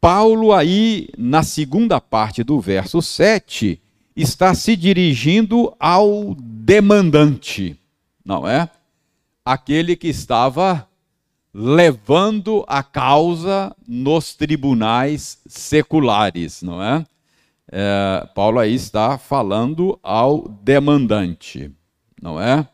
[0.00, 3.80] Paulo, aí, na segunda parte do verso 7,
[4.16, 7.78] está se dirigindo ao demandante,
[8.24, 8.68] não é?
[9.44, 10.88] Aquele que estava
[11.52, 17.04] levando a causa nos tribunais seculares, não é?
[17.70, 21.70] é, Paulo aí está falando ao demandante,
[22.20, 22.66] não é?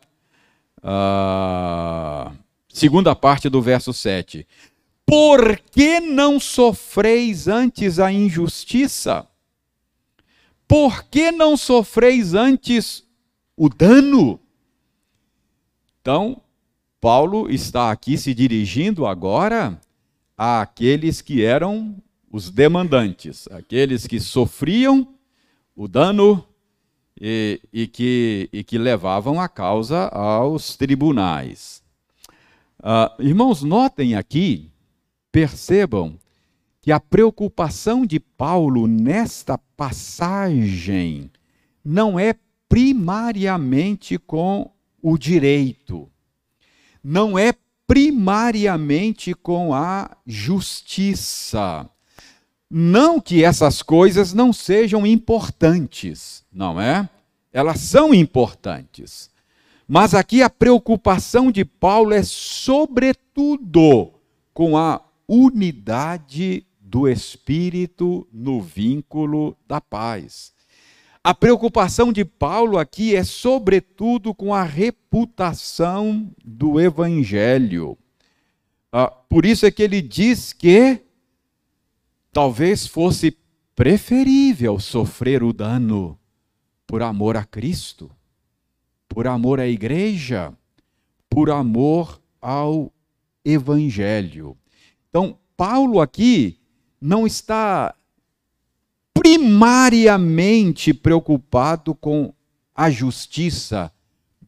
[0.83, 2.33] Ah,
[2.69, 4.47] segunda parte do verso 7.
[5.05, 9.27] Por que não sofreis antes a injustiça?
[10.67, 13.05] Por que não sofreis antes
[13.57, 14.41] o dano?
[16.01, 16.41] Então,
[17.01, 19.81] Paulo está aqui se dirigindo agora
[20.37, 21.97] àqueles que eram
[22.31, 25.09] os demandantes, aqueles que sofriam
[25.75, 26.47] o dano
[27.21, 31.83] e, e, que, e que levavam a causa aos tribunais.
[32.79, 34.71] Uh, irmãos, notem aqui
[35.33, 36.19] percebam
[36.81, 41.31] que a preocupação de Paulo nesta passagem
[41.85, 42.35] não é
[42.69, 44.71] primariamente com
[45.03, 46.09] o direito,
[47.09, 47.55] não é
[47.87, 51.89] primariamente com a justiça.
[52.69, 57.09] Não que essas coisas não sejam importantes, não é?
[57.53, 59.31] Elas são importantes.
[59.87, 64.11] Mas aqui a preocupação de Paulo é, sobretudo,
[64.53, 70.56] com a unidade do Espírito no vínculo da paz.
[71.27, 77.99] A preocupação de Paulo aqui é, sobretudo, com a reputação do Evangelho.
[78.93, 81.01] Ah, por isso é que ele diz que
[82.33, 83.37] talvez fosse
[83.75, 86.17] preferível sofrer o dano
[86.87, 88.09] por amor a Cristo,
[89.09, 90.55] por amor à igreja,
[91.29, 92.93] por amor ao
[93.45, 94.57] Evangelho.
[95.11, 96.61] Então, Paulo aqui
[97.01, 97.97] não está
[99.19, 102.35] primariamente preocupado com
[102.75, 103.91] a justiça,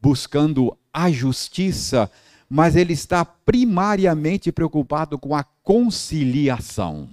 [0.00, 2.10] buscando a justiça,
[2.48, 7.08] mas ele está primariamente preocupado com a conciliação.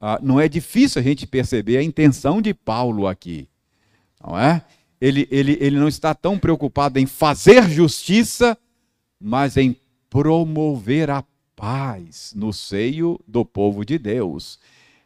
[0.00, 3.48] Ah, não é difícil a gente perceber a intenção de Paulo aqui,
[4.24, 4.64] não é?
[5.00, 8.56] Ele, ele, ele não está tão preocupado em fazer justiça,
[9.20, 9.76] mas em
[10.08, 11.24] promover a
[11.56, 14.58] paz no seio do povo de Deus.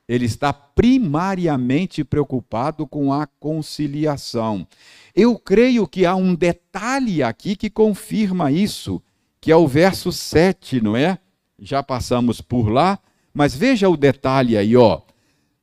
[0.08, 4.66] Ele está primariamente preocupado com a conciliação.
[5.14, 9.02] Eu creio que há um detalhe aqui que confirma isso,
[9.40, 11.18] que é o verso 7, não é?
[11.58, 12.98] Já passamos por lá,
[13.34, 15.02] mas veja o detalhe aí, ó.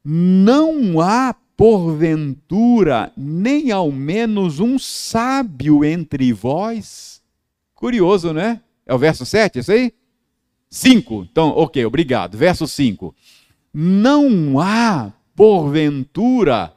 [0.03, 7.21] Não há porventura nem ao menos um sábio entre vós?
[7.73, 8.61] Curioso, né?
[8.85, 9.91] É o verso 7, isso aí?
[10.69, 11.27] 5.
[11.31, 12.37] Então, ok, obrigado.
[12.37, 13.15] Verso 5.
[13.77, 16.73] Não há, porventura,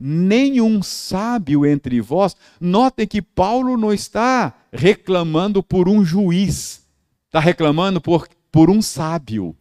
[0.00, 2.34] nenhum sábio entre vós.
[2.60, 6.84] Notem que Paulo não está reclamando por um juiz,
[7.26, 9.54] está reclamando por, por um sábio.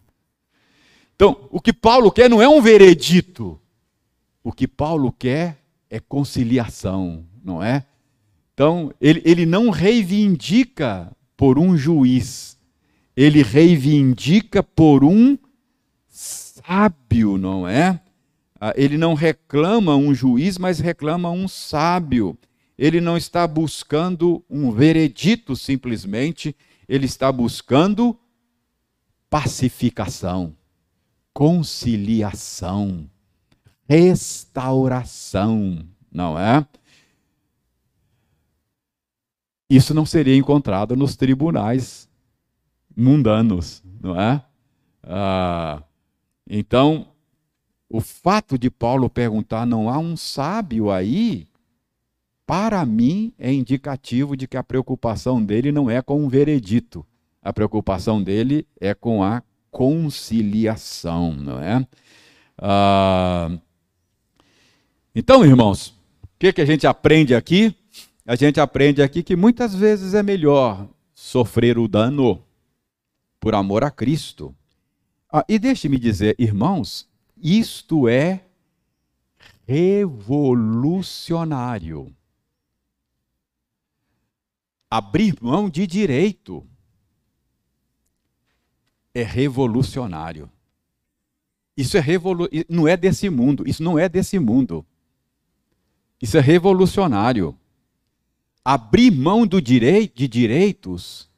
[1.15, 3.61] Então, o que Paulo quer não é um veredito.
[4.43, 5.59] O que Paulo quer
[5.91, 7.85] é conciliação, não é?
[8.55, 12.57] Então, ele, ele não reivindica por um juiz,
[13.15, 15.37] ele reivindica por um
[16.69, 17.99] sábio, não é?
[18.61, 22.37] Ah, ele não reclama um juiz, mas reclama um sábio.
[22.77, 26.55] Ele não está buscando um veredito simplesmente,
[26.87, 28.17] ele está buscando
[29.29, 30.55] pacificação,
[31.33, 33.09] conciliação,
[33.87, 36.65] restauração, não é?
[39.67, 42.07] Isso não seria encontrado nos tribunais
[42.95, 44.43] mundanos, não é?
[45.03, 45.83] Ah,
[46.49, 47.07] então,
[47.89, 51.47] o fato de Paulo perguntar, não há um sábio aí,
[52.45, 57.05] para mim é indicativo de que a preocupação dele não é com um veredito,
[57.41, 61.85] a preocupação dele é com a conciliação, não é?
[62.57, 63.55] Ah,
[65.13, 65.89] então, irmãos,
[66.23, 67.75] o que, que a gente aprende aqui?
[68.25, 72.43] A gente aprende aqui que muitas vezes é melhor sofrer o dano
[73.39, 74.55] por amor a Cristo.
[75.31, 77.07] Ah, e deixe-me dizer, irmãos,
[77.37, 78.43] isto é
[79.67, 82.11] revolucionário.
[84.89, 86.65] Abrir mão de direito
[89.13, 90.49] é revolucionário.
[91.77, 94.83] Isso é revolu não é desse mundo, isso não é desse mundo.
[96.21, 97.57] Isso é revolucionário.
[98.65, 101.29] Abrir mão do direito de direitos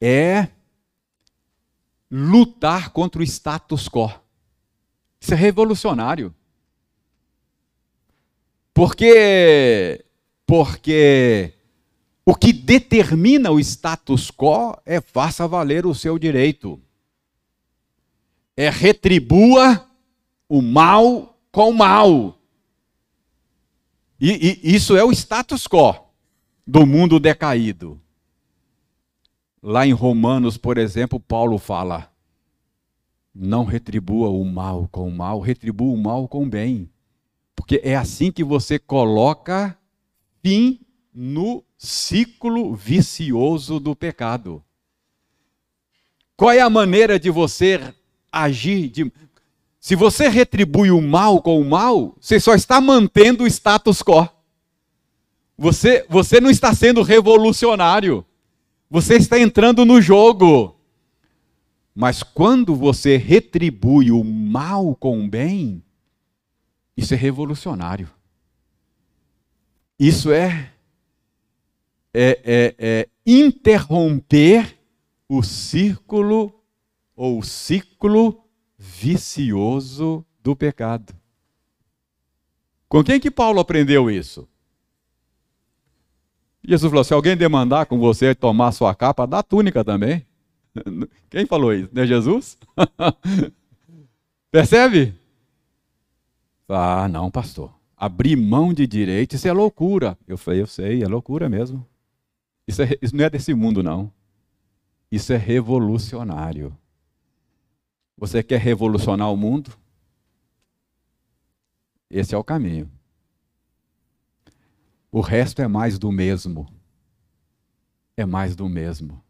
[0.00, 0.48] é
[2.14, 4.12] lutar contra o status quo.
[5.18, 6.34] Isso é revolucionário.
[8.74, 10.04] Porque
[10.44, 11.54] porque
[12.26, 16.78] o que determina o status quo é faça valer o seu direito.
[18.54, 19.88] É retribua
[20.46, 22.38] o mal com o mal.
[24.20, 25.94] E, e isso é o status quo
[26.66, 28.01] do mundo decaído.
[29.62, 32.10] Lá em Romanos, por exemplo, Paulo fala:
[33.34, 36.90] não retribua o mal com o mal, retribua o mal com o bem.
[37.54, 39.78] Porque é assim que você coloca
[40.42, 40.80] fim
[41.14, 44.62] no ciclo vicioso do pecado.
[46.36, 47.94] Qual é a maneira de você
[48.30, 48.88] agir?
[48.88, 49.12] De...
[49.78, 54.28] Se você retribui o mal com o mal, você só está mantendo o status quo.
[55.56, 58.26] Você, você não está sendo revolucionário.
[58.92, 60.78] Você está entrando no jogo.
[61.94, 65.82] Mas quando você retribui o mal com o bem,
[66.94, 68.10] isso é revolucionário.
[69.98, 70.74] Isso é,
[72.12, 74.78] é, é, é interromper
[75.26, 76.52] o círculo
[77.16, 78.44] ou o ciclo
[78.76, 81.16] vicioso do pecado.
[82.90, 84.46] Com quem que Paulo aprendeu isso?
[86.64, 90.24] Jesus falou: se alguém demandar com você tomar sua capa, dá túnica também.
[91.28, 91.88] Quem falou isso?
[91.92, 92.56] Não é Jesus?
[94.50, 95.14] Percebe?
[96.68, 97.72] Ah, não, pastor.
[97.96, 100.18] Abrir mão de direito, isso é loucura.
[100.26, 101.86] Eu falei, eu sei, é loucura mesmo.
[102.66, 104.12] Isso, é, isso não é desse mundo, não.
[105.10, 106.76] Isso é revolucionário.
[108.16, 109.72] Você quer revolucionar o mundo?
[112.10, 112.90] Esse é o caminho.
[115.12, 116.66] O resto é mais do mesmo.
[118.16, 119.22] É mais do mesmo.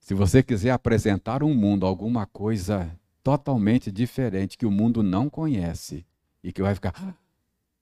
[0.00, 6.06] Se você quiser apresentar um mundo alguma coisa totalmente diferente que o mundo não conhece
[6.42, 7.14] e que vai ficar, ah,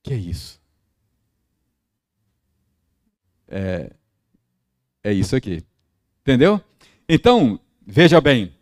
[0.02, 0.60] que é isso?
[3.46, 3.92] É,
[5.04, 5.64] é isso aqui.
[6.22, 6.60] Entendeu?
[7.08, 8.52] Então, veja bem.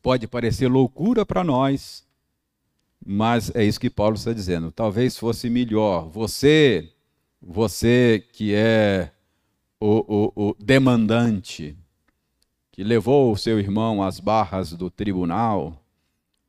[0.00, 2.05] Pode parecer loucura para nós,
[3.06, 4.72] mas é isso que Paulo está dizendo.
[4.72, 6.90] Talvez fosse melhor você,
[7.40, 9.12] você que é
[9.78, 11.76] o, o, o demandante,
[12.72, 15.80] que levou o seu irmão às barras do tribunal,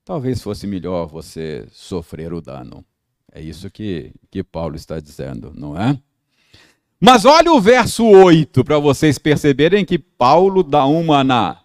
[0.04, 2.84] talvez fosse melhor você sofrer o dano.
[3.32, 6.00] É isso que, que Paulo está dizendo, não é?
[7.00, 11.62] Mas olha o verso 8 para vocês perceberem que Paulo dá uma na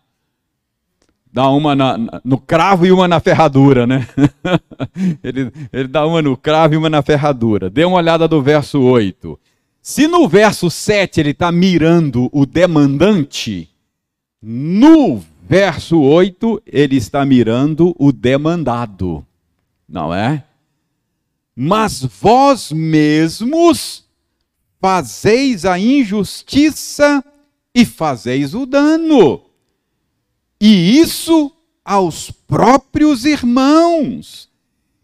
[1.32, 4.06] dá uma na, no cravo e uma na ferradura, né?
[5.24, 7.70] ele, ele dá uma no cravo e uma na ferradura.
[7.70, 9.38] Dê uma olhada do verso 8.
[9.80, 13.70] Se no verso 7 ele está mirando o demandante,
[14.42, 19.24] no verso 8 ele está mirando o demandado,
[19.88, 20.44] não é?
[21.56, 24.04] Mas vós mesmos
[24.80, 27.24] fazeis a injustiça
[27.74, 29.51] e fazeis o dano
[30.64, 31.50] e isso
[31.84, 34.48] aos próprios irmãos.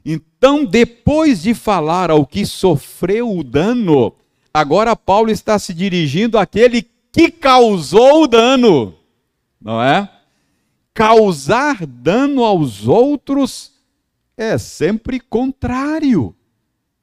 [0.05, 4.15] Então, depois de falar ao que sofreu o dano,
[4.55, 8.95] agora Paulo está se dirigindo àquele que causou o dano,
[9.61, 10.09] não é?
[10.95, 13.73] Causar dano aos outros
[14.37, 16.37] é sempre contrário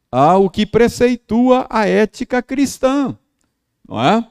[0.10, 3.18] ao que preceitua a ética cristã,
[3.86, 4.26] não é?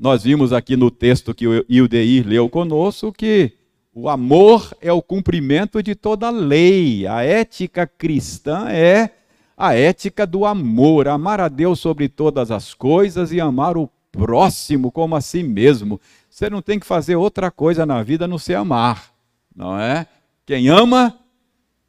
[0.00, 3.52] Nós vimos aqui no texto que o Ildeir leu conosco que
[3.92, 7.06] o amor é o cumprimento de toda lei.
[7.06, 9.10] A ética cristã é
[9.54, 14.90] a ética do amor, amar a Deus sobre todas as coisas e amar o próximo
[14.90, 16.00] como a si mesmo.
[16.30, 19.12] Você não tem que fazer outra coisa na vida não se amar,
[19.54, 20.06] não é?
[20.46, 21.14] Quem ama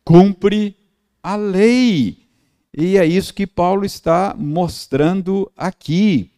[0.03, 0.76] cumpre
[1.24, 2.18] a lei.
[2.78, 6.30] E é isso que Paulo está mostrando aqui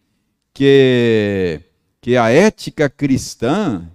[0.53, 1.61] que,
[1.99, 3.89] que a ética cristã,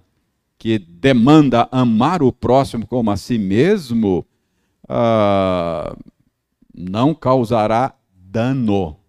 [0.57, 4.25] que demanda amar o próximo como a si mesmo,
[4.87, 5.95] ah,
[6.73, 8.99] não causará dano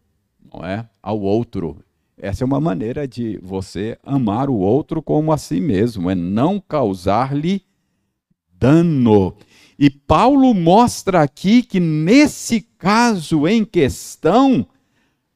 [0.52, 1.78] não é, ao outro.
[2.18, 6.60] Essa é uma maneira de você amar o outro como a si mesmo, é não
[6.60, 7.62] causar-lhe
[8.52, 9.34] dano.
[9.78, 14.66] E Paulo mostra aqui que nesse caso em questão,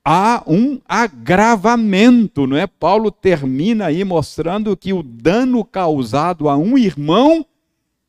[0.04, 2.66] há um agravamento, não é?
[2.66, 7.46] Paulo termina aí mostrando que o dano causado a um irmão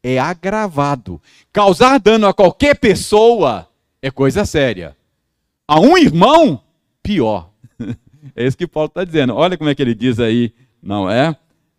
[0.03, 1.21] é agravado.
[1.53, 3.67] Causar dano a qualquer pessoa
[4.01, 4.95] é coisa séria.
[5.67, 6.61] A um irmão,
[7.01, 7.49] pior.
[8.35, 9.35] É isso que Paulo está dizendo.
[9.35, 11.29] Olha como é que ele diz aí, não é?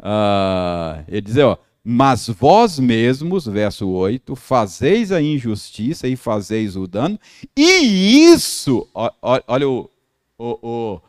[0.01, 6.87] Uh, ele diz, ó, mas vós mesmos, verso 8, fazeis a injustiça e fazeis o
[6.87, 7.19] dano,
[7.57, 9.91] e isso, olha o,
[10.39, 11.01] o, o,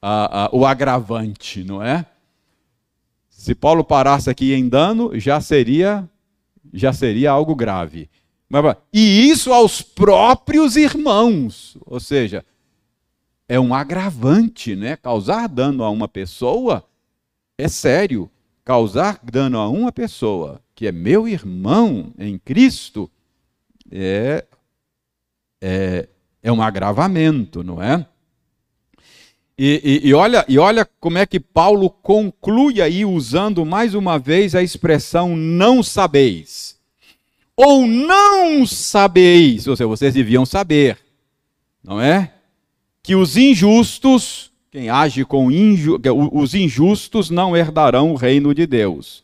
[0.00, 2.06] a, a, o agravante, não é?
[3.28, 6.08] Se Paulo parasse aqui em dano, já seria
[6.72, 8.08] já seria algo grave.
[8.92, 12.44] E isso aos próprios irmãos, ou seja,
[13.48, 14.96] é um agravante, né?
[14.96, 16.84] Causar dano a uma pessoa
[17.58, 18.30] é sério.
[18.64, 23.10] Causar dano a uma pessoa que é meu irmão em Cristo
[23.90, 24.46] é,
[25.60, 26.08] é,
[26.42, 28.06] é um agravamento, não é?
[29.64, 34.18] E, e, e, olha, e olha como é que Paulo conclui aí, usando mais uma
[34.18, 36.76] vez a expressão não sabeis.
[37.56, 40.98] Ou não sabeis, ou seja, vocês deviam saber,
[41.80, 42.32] não é?
[43.04, 45.96] Que os injustos, quem age com inju,
[46.32, 49.22] os injustos não herdarão o reino de Deus.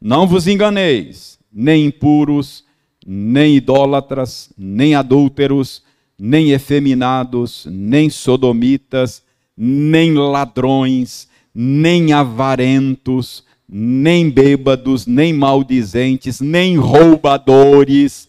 [0.00, 2.64] Não vos enganeis, nem impuros,
[3.06, 5.82] nem idólatras, nem adúlteros,
[6.18, 9.22] nem efeminados, nem sodomitas,
[9.56, 18.28] nem ladrões, nem avarentos, nem bêbados, nem maldizentes, nem roubadores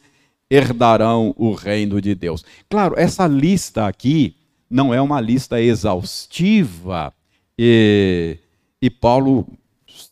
[0.49, 2.45] herdarão o reino de Deus.
[2.69, 4.35] Claro, essa lista aqui
[4.69, 7.13] não é uma lista exaustiva
[7.57, 8.37] e,
[8.81, 9.47] e Paulo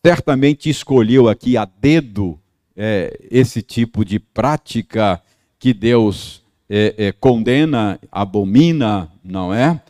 [0.04, 2.40] certamente escolheu aqui a dedo
[2.76, 5.22] é, esse tipo de prática
[5.60, 9.82] que Deus é, é, condena, abomina, não é?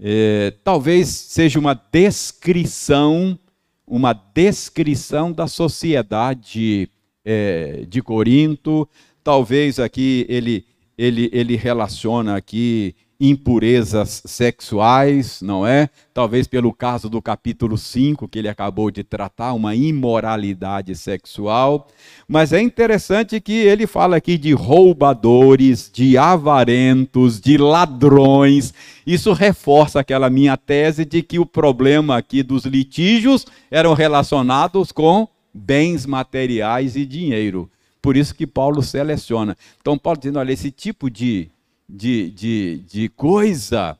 [0.00, 0.52] É?
[0.62, 3.38] Talvez seja uma descrição,
[3.86, 6.88] uma descrição da sociedade
[7.24, 8.88] é, de Corinto.
[9.24, 10.64] Talvez aqui ele,
[10.96, 15.88] ele, ele relaciona aqui impurezas sexuais, não é?
[16.12, 21.88] Talvez pelo caso do capítulo 5 que ele acabou de tratar, uma imoralidade sexual.
[22.28, 28.74] Mas é interessante que ele fala aqui de roubadores, de avarentos, de ladrões.
[29.06, 35.28] Isso reforça aquela minha tese de que o problema aqui dos litígios eram relacionados com
[35.52, 37.70] bens materiais e dinheiro.
[38.02, 39.56] Por isso que Paulo seleciona.
[39.80, 41.50] Então, Paulo dizendo: olha, esse tipo de
[41.88, 43.98] de, de, de coisa,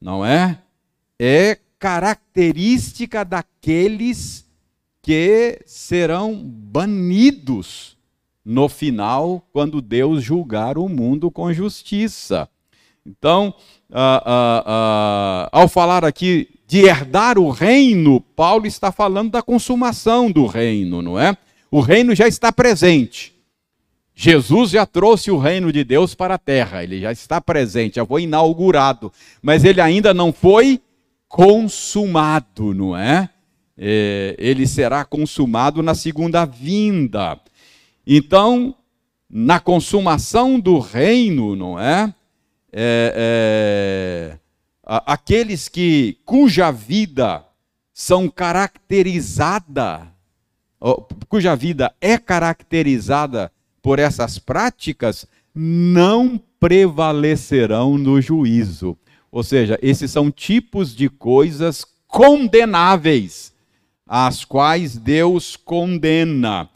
[0.00, 0.58] não é?
[1.18, 4.46] É característica daqueles
[5.02, 7.94] que serão banidos
[8.44, 12.48] no final, quando Deus julgar o mundo com justiça.
[13.06, 13.54] Então,
[13.92, 20.30] ah, ah, ah, ao falar aqui de herdar o reino, Paulo está falando da consumação
[20.30, 21.36] do reino, não é?
[21.70, 23.33] O reino já está presente.
[24.14, 28.06] Jesus já trouxe o reino de Deus para a terra, ele já está presente, já
[28.06, 29.12] foi inaugurado,
[29.42, 30.80] mas ele ainda não foi
[31.28, 33.28] consumado, não é?
[33.76, 37.40] é ele será consumado na segunda vinda.
[38.06, 38.74] Então,
[39.28, 42.14] na consumação do reino, não é?
[42.72, 44.38] é, é
[44.86, 47.44] aqueles que cuja vida
[47.92, 50.06] são caracterizada,
[51.28, 53.50] cuja vida é caracterizada
[53.84, 58.96] por essas práticas não prevalecerão no juízo.
[59.30, 63.52] Ou seja, esses são tipos de coisas condenáveis,
[64.08, 66.70] as quais Deus condena.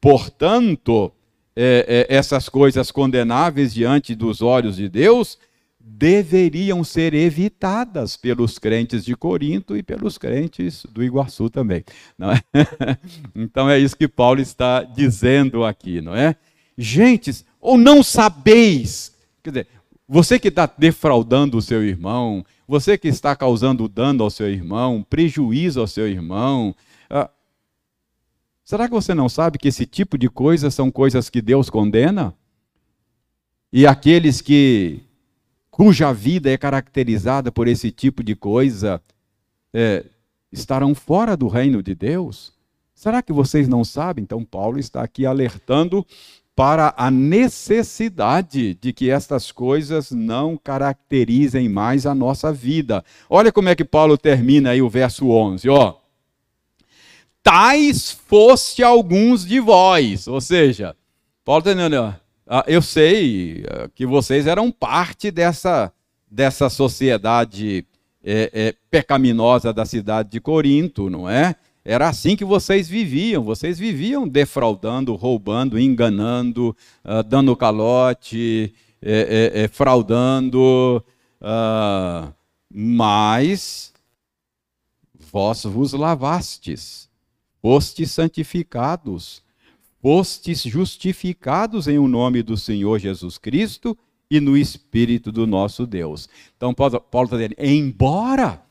[0.00, 1.10] Portanto,
[1.56, 5.36] é, é, essas coisas condenáveis diante dos olhos de Deus
[5.80, 11.84] deveriam ser evitadas pelos crentes de Corinto e pelos crentes do Iguaçu também.
[12.54, 12.96] É?
[13.34, 16.36] então é isso que Paulo está dizendo aqui, não é?
[16.76, 19.12] Gentes, ou não sabeis,
[19.42, 19.68] quer dizer,
[20.08, 25.04] você que está defraudando o seu irmão, você que está causando dano ao seu irmão,
[25.08, 26.74] prejuízo ao seu irmão,
[27.08, 27.30] ah,
[28.64, 32.34] será que você não sabe que esse tipo de coisas são coisas que Deus condena?
[33.72, 35.00] E aqueles que
[35.70, 39.00] cuja vida é caracterizada por esse tipo de coisa
[39.72, 40.04] é,
[40.52, 42.52] estarão fora do reino de Deus?
[42.94, 44.22] Será que vocês não sabem?
[44.22, 46.06] Então, Paulo está aqui alertando
[46.54, 53.04] para a necessidade de que estas coisas não caracterizem mais a nossa vida.
[53.28, 55.94] Olha como é que Paulo termina aí o verso 11, ó.
[57.42, 60.94] Tais foste alguns de vós, ou seja,
[61.44, 65.92] Paulo está ah, eu sei ah, que vocês eram parte dessa,
[66.30, 67.86] dessa sociedade
[68.22, 71.56] é, é, pecaminosa da cidade de Corinto, não é?
[71.84, 73.42] Era assim que vocês viviam.
[73.42, 81.04] Vocês viviam defraudando, roubando, enganando, uh, dando calote, é, é, é, fraudando.
[81.40, 82.32] Uh,
[82.72, 83.92] mas
[85.32, 87.08] vós vos lavastes,
[87.60, 89.42] fostes santificados,
[90.00, 93.98] fostes justificados em o nome do Senhor Jesus Cristo
[94.30, 96.28] e no Espírito do nosso Deus.
[96.56, 98.62] Então, Paulo está dizendo: embora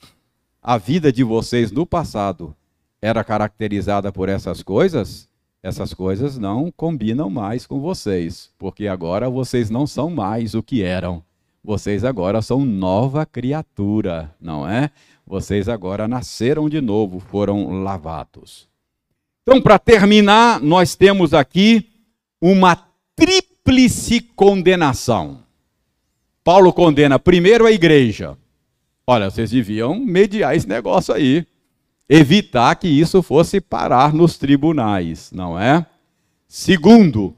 [0.62, 2.56] a vida de vocês no passado
[3.02, 5.28] era caracterizada por essas coisas,
[5.64, 10.84] essas coisas não combinam mais com vocês, porque agora vocês não são mais o que
[10.84, 11.24] eram.
[11.64, 14.90] Vocês agora são nova criatura, não é?
[15.26, 18.68] Vocês agora nasceram de novo, foram lavados.
[19.44, 21.88] Então, para terminar, nós temos aqui
[22.42, 22.76] uma
[23.16, 25.44] tríplice condenação.
[26.44, 28.36] Paulo condena primeiro a igreja.
[29.06, 31.46] Olha, vocês deviam mediar esse negócio aí
[32.14, 35.86] evitar que isso fosse parar nos tribunais, não é?
[36.46, 37.34] Segundo,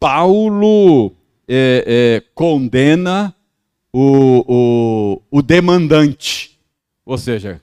[0.00, 1.12] Paulo
[1.46, 3.34] é, é, condena
[3.92, 6.58] o, o, o demandante,
[7.04, 7.60] ou seja,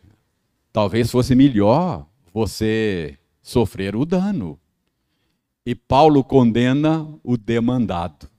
[0.71, 4.59] talvez fosse melhor você sofrer o dano,
[5.65, 8.29] E Paulo condena o demandado.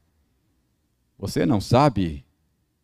[1.19, 2.25] Você não sabe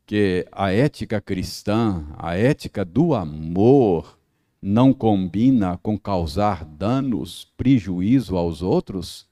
[0.04, 4.18] que a ética cristã, a ética do amor,
[4.62, 9.26] não combina com causar danos, prejuízo aos outros,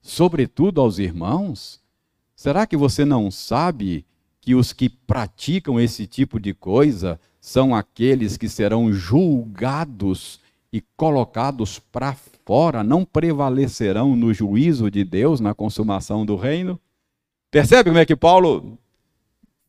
[0.00, 1.80] sobretudo aos irmãos?
[2.36, 4.06] Será que você não sabe
[4.40, 10.38] que os que praticam esse tipo de coisa são aqueles que serão julgados
[10.72, 12.14] e colocados para
[12.44, 16.78] fora, não prevalecerão no juízo de Deus, na consumação do reino?
[17.50, 18.78] Percebe como é que Paulo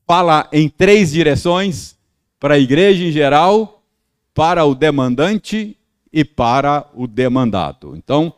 [0.05, 1.97] fala em três direções
[2.39, 3.78] para a igreja em geral,
[4.33, 5.77] para o demandante
[6.11, 7.95] e para o demandado.
[7.95, 8.33] Então,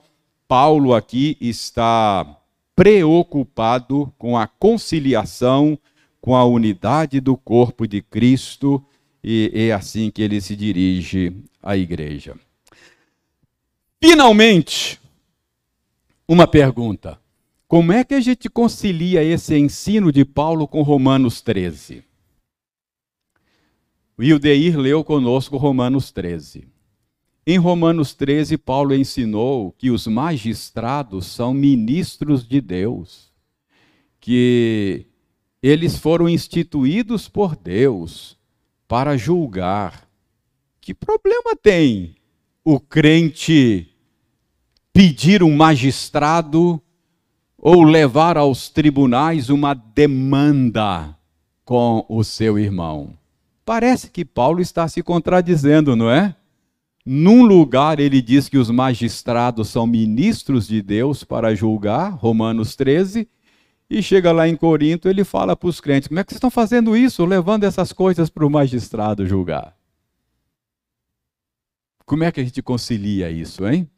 [0.47, 2.37] Paulo aqui está
[2.75, 5.77] preocupado com a conciliação,
[6.19, 8.83] com a unidade do corpo de Cristo,
[9.23, 12.35] e é assim que ele se dirige à igreja.
[14.03, 14.99] Finalmente,
[16.27, 17.19] uma pergunta.
[17.67, 22.03] Como é que a gente concilia esse ensino de Paulo com Romanos 13?
[24.21, 26.67] O Ildeir leu conosco Romanos 13.
[27.43, 33.31] Em Romanos 13, Paulo ensinou que os magistrados são ministros de Deus,
[34.19, 35.07] que
[35.59, 38.37] eles foram instituídos por Deus
[38.87, 40.07] para julgar.
[40.79, 42.13] Que problema tem
[42.63, 43.89] o crente
[44.93, 46.79] pedir um magistrado
[47.57, 51.17] ou levar aos tribunais uma demanda
[51.65, 53.19] com o seu irmão?
[53.65, 56.35] Parece que Paulo está se contradizendo, não é?
[57.05, 63.27] Num lugar ele diz que os magistrados são ministros de Deus para julgar, Romanos 13,
[63.89, 66.51] e chega lá em Corinto, ele fala para os crentes: como é que vocês estão
[66.51, 69.75] fazendo isso, levando essas coisas para o magistrado julgar?
[72.05, 73.89] Como é que a gente concilia isso, hein?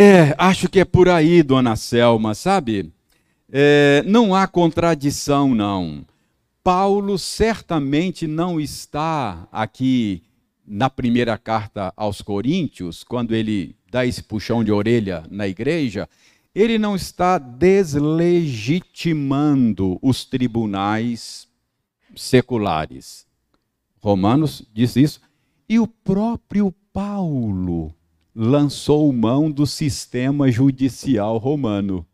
[0.00, 2.92] É, acho que é por aí, dona Selma, sabe?
[3.50, 6.06] É, não há contradição, não.
[6.62, 10.22] Paulo certamente não está aqui
[10.64, 16.08] na primeira carta aos Coríntios, quando ele dá esse puxão de orelha na igreja,
[16.54, 21.48] ele não está deslegitimando os tribunais
[22.14, 23.26] seculares.
[24.00, 25.20] Romanos diz isso.
[25.68, 27.97] E o próprio Paulo
[28.40, 32.06] lançou mão do sistema judicial romano.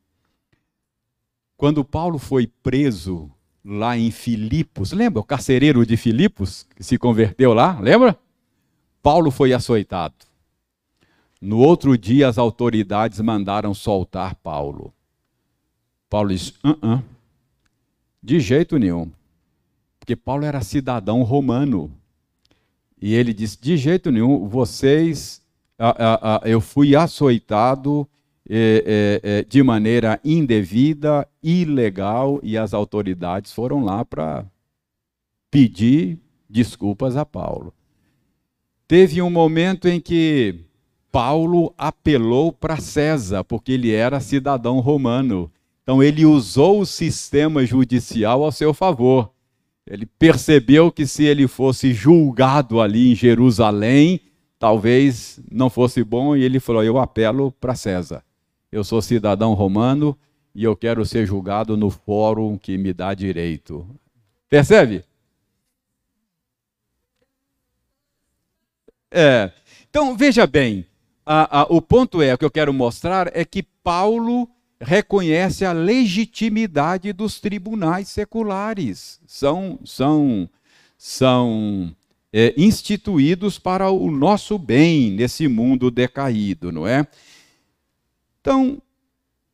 [1.54, 3.30] Quando Paulo foi preso
[3.62, 7.78] lá em Filipos, lembra o carcereiro de Filipos que se converteu lá?
[7.78, 8.18] Lembra?
[9.02, 10.14] Paulo foi açoitado.
[11.42, 14.94] No outro dia, as autoridades mandaram soltar Paulo.
[16.08, 17.02] Paulo disse: uh -uh,
[18.22, 19.12] de jeito nenhum.
[20.00, 21.92] Porque Paulo era cidadão romano.
[22.98, 25.43] E ele disse: de jeito nenhum, vocês
[26.44, 28.08] eu fui açoitado
[28.48, 34.44] é, é, é, de maneira indevida, ilegal, e as autoridades foram lá para
[35.50, 36.18] pedir
[36.48, 37.72] desculpas a Paulo.
[38.86, 40.60] Teve um momento em que
[41.10, 45.50] Paulo apelou para César, porque ele era cidadão romano.
[45.82, 49.30] Então ele usou o sistema judicial ao seu favor.
[49.86, 54.20] Ele percebeu que se ele fosse julgado ali em Jerusalém,
[54.64, 58.24] talvez não fosse bom, e ele falou: Eu apelo para César.
[58.72, 60.18] Eu sou cidadão romano
[60.54, 63.86] e eu quero ser julgado no fórum que me dá direito.
[64.48, 65.04] Percebe?
[69.10, 69.52] É.
[69.90, 70.86] Então, veja bem,
[71.26, 74.48] a, a, o ponto é, o que eu quero mostrar é que Paulo
[74.80, 79.20] reconhece a legitimidade dos tribunais seculares.
[79.26, 80.48] São, são,
[80.96, 81.94] são
[82.36, 87.06] é, instituídos para o nosso bem nesse mundo decaído, não é?
[88.40, 88.82] Então,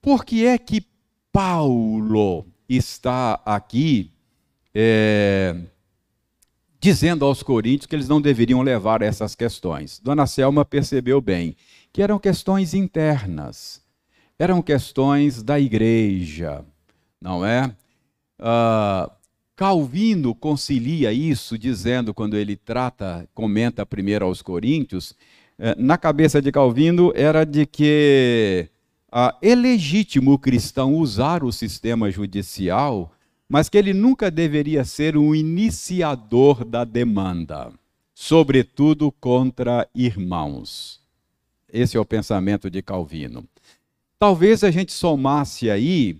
[0.01, 0.87] por que é que
[1.31, 4.11] Paulo está aqui
[4.75, 5.61] é,
[6.81, 10.01] dizendo aos coríntios que eles não deveriam levar essas questões?
[10.01, 11.55] Dona Selma percebeu bem
[11.93, 13.83] que eram questões internas,
[14.39, 16.65] eram questões da igreja,
[17.21, 17.77] não é?
[18.39, 19.20] Uh,
[19.61, 25.15] Calvino concilia isso dizendo, quando ele trata, comenta primeiro aos Coríntios,
[25.59, 28.71] eh, na cabeça de Calvino era de que
[29.13, 33.13] ah, é legítimo o cristão usar o sistema judicial,
[33.47, 37.71] mas que ele nunca deveria ser um iniciador da demanda,
[38.15, 41.03] sobretudo contra irmãos.
[41.71, 43.45] Esse é o pensamento de Calvino.
[44.19, 46.19] Talvez a gente somasse aí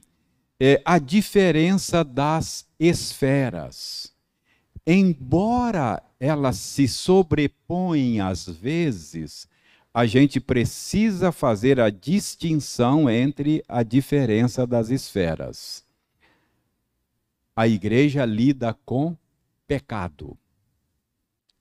[0.61, 4.13] é, a diferença das esferas.
[4.87, 9.47] embora ela se sobrepõe às vezes,
[9.93, 15.85] a gente precisa fazer a distinção entre a diferença das esferas.
[17.55, 19.15] A igreja lida com
[19.67, 20.37] pecado.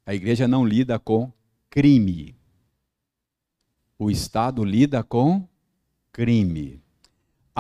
[0.05, 1.31] A igreja não lida com
[1.69, 2.35] crime.
[3.97, 5.45] O Estado lida com
[6.11, 6.81] crime.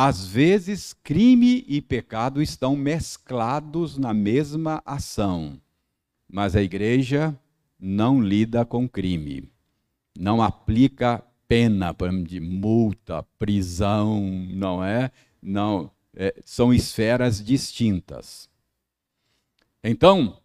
[0.01, 5.59] Às vezes, crime e pecado estão mesclados na mesma ação,
[6.25, 7.37] mas a igreja
[7.77, 9.51] não lida com crime
[10.19, 11.95] não aplica pena
[12.25, 14.19] de multa, prisão,
[14.49, 15.11] não é?
[15.41, 18.49] Não, é, são esferas distintas.
[19.81, 20.37] Então,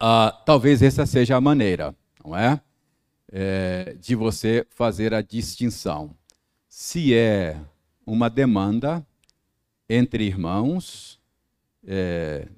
[0.00, 1.92] uh, talvez essa seja a maneira,
[2.24, 2.60] não é?
[3.32, 3.96] é?
[4.00, 6.14] De você fazer a distinção.
[6.68, 7.60] Se é
[8.12, 9.06] uma demanda
[9.88, 11.20] entre irmãos,
[11.86, 12.48] é,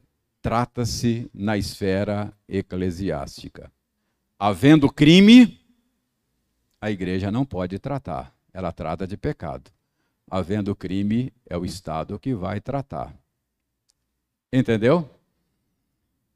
[0.41, 3.71] trata-se na esfera eclesiástica.
[4.39, 5.61] Havendo crime,
[6.81, 8.35] a igreja não pode tratar.
[8.53, 9.71] Ela trata de pecado.
[10.31, 13.15] Havendo crime, é o Estado que vai tratar.
[14.53, 15.09] Entendeu?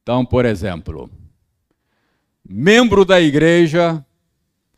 [0.02, 1.10] Então, por exemplo,
[2.44, 4.04] membro da igreja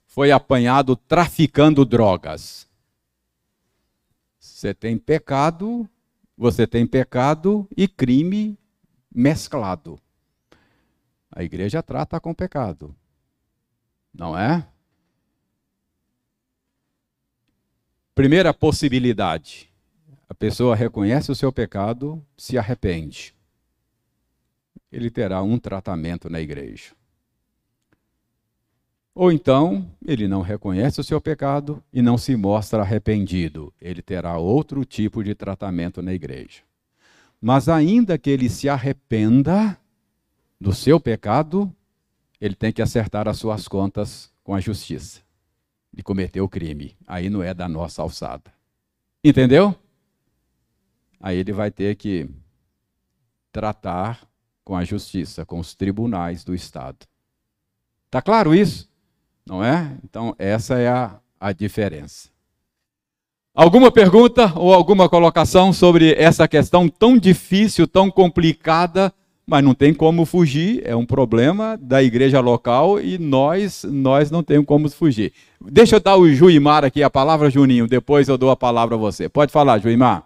[0.06, 2.65] foi apanhado traficando drogas.
[4.46, 5.88] Você tem pecado,
[6.36, 8.56] você tem pecado e crime
[9.12, 10.00] mesclado.
[11.30, 12.94] A igreja trata com pecado.
[14.14, 14.66] Não é?
[18.14, 19.70] Primeira possibilidade:
[20.28, 23.34] a pessoa reconhece o seu pecado, se arrepende.
[24.90, 26.94] Ele terá um tratamento na igreja.
[29.16, 33.72] Ou então, ele não reconhece o seu pecado e não se mostra arrependido.
[33.80, 36.60] Ele terá outro tipo de tratamento na igreja.
[37.40, 39.74] Mas ainda que ele se arrependa
[40.60, 41.74] do seu pecado,
[42.38, 45.22] ele tem que acertar as suas contas com a justiça
[45.90, 46.94] de cometer o crime.
[47.06, 48.52] Aí não é da nossa alçada.
[49.24, 49.74] Entendeu?
[51.18, 52.28] Aí ele vai ter que
[53.50, 54.28] tratar
[54.62, 57.06] com a justiça, com os tribunais do Estado.
[58.10, 58.94] Tá claro isso?
[59.46, 59.92] Não é?
[60.04, 62.28] Então, essa é a, a diferença.
[63.54, 69.12] Alguma pergunta ou alguma colocação sobre essa questão tão difícil, tão complicada?
[69.46, 74.42] mas não tem como fugir, é um problema da igreja local e nós nós não
[74.42, 75.32] temos como fugir.
[75.64, 78.98] Deixa eu dar o Juimar aqui a palavra, Juninho, depois eu dou a palavra a
[78.98, 79.28] você.
[79.28, 80.24] Pode falar, Juimar.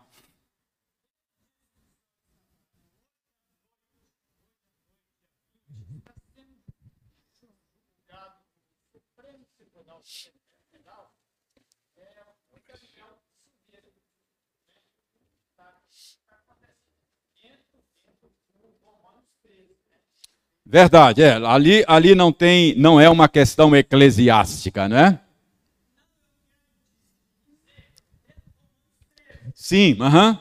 [20.70, 21.32] Verdade, é.
[21.44, 25.20] Ali, ali não tem, não é uma questão eclesiástica, não é?
[29.52, 30.38] Sim, aham.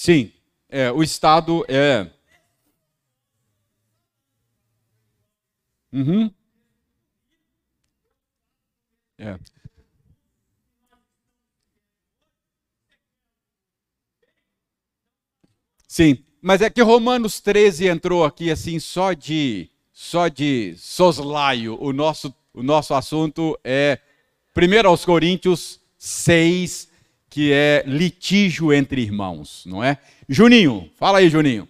[0.00, 0.30] Sim,
[0.68, 2.08] é, o Estado é.
[5.92, 6.30] Uhum.
[9.18, 9.38] É.
[15.88, 21.76] Sim, mas é que Romanos 13 entrou aqui assim só de só de soslaio.
[21.82, 23.98] O nosso o nosso assunto é
[24.54, 26.87] 1 aos Coríntios 6
[27.30, 29.98] que é litígio entre irmãos, não é?
[30.28, 31.68] Juninho, fala aí, Juninho.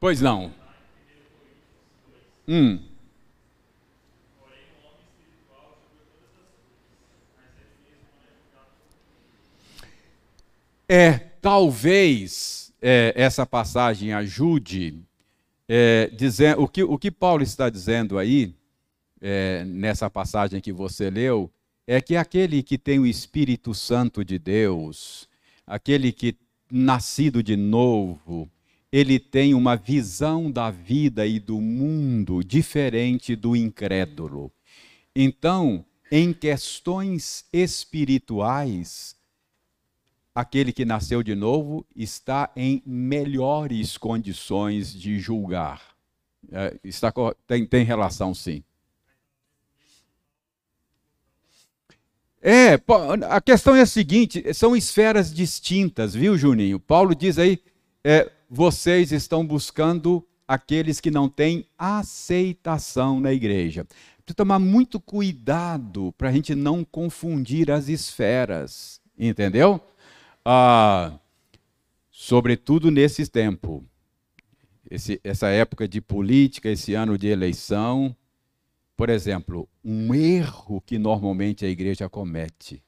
[0.00, 0.54] Pois não.
[2.46, 2.80] Hum.
[10.88, 15.02] É, talvez é, essa passagem ajude
[15.68, 18.54] é, dizendo, o, que, o que Paulo está dizendo aí,
[19.20, 21.50] é, nessa passagem que você leu,
[21.86, 25.28] é que aquele que tem o Espírito Santo de Deus,
[25.66, 26.36] aquele que
[26.70, 28.48] nascido de novo,
[28.90, 34.50] ele tem uma visão da vida e do mundo diferente do incrédulo.
[35.14, 39.17] Então, em questões espirituais,
[40.38, 45.82] aquele que nasceu de novo está em melhores condições de julgar.
[46.52, 47.12] É, está,
[47.44, 48.62] tem, tem relação, sim.
[52.40, 52.74] É,
[53.28, 56.78] a questão é a seguinte: são esferas distintas, viu, Juninho?
[56.78, 57.60] Paulo diz aí:
[58.04, 63.84] é, vocês estão buscando aqueles que não têm aceitação na igreja.
[63.84, 69.82] Precisa tomar muito cuidado para a gente não confundir as esferas, entendeu?
[70.50, 71.20] Ah,
[72.10, 73.84] sobretudo nesse tempo,
[74.90, 78.16] esse, essa época de política, esse ano de eleição,
[78.96, 82.82] por exemplo, um erro que normalmente a igreja comete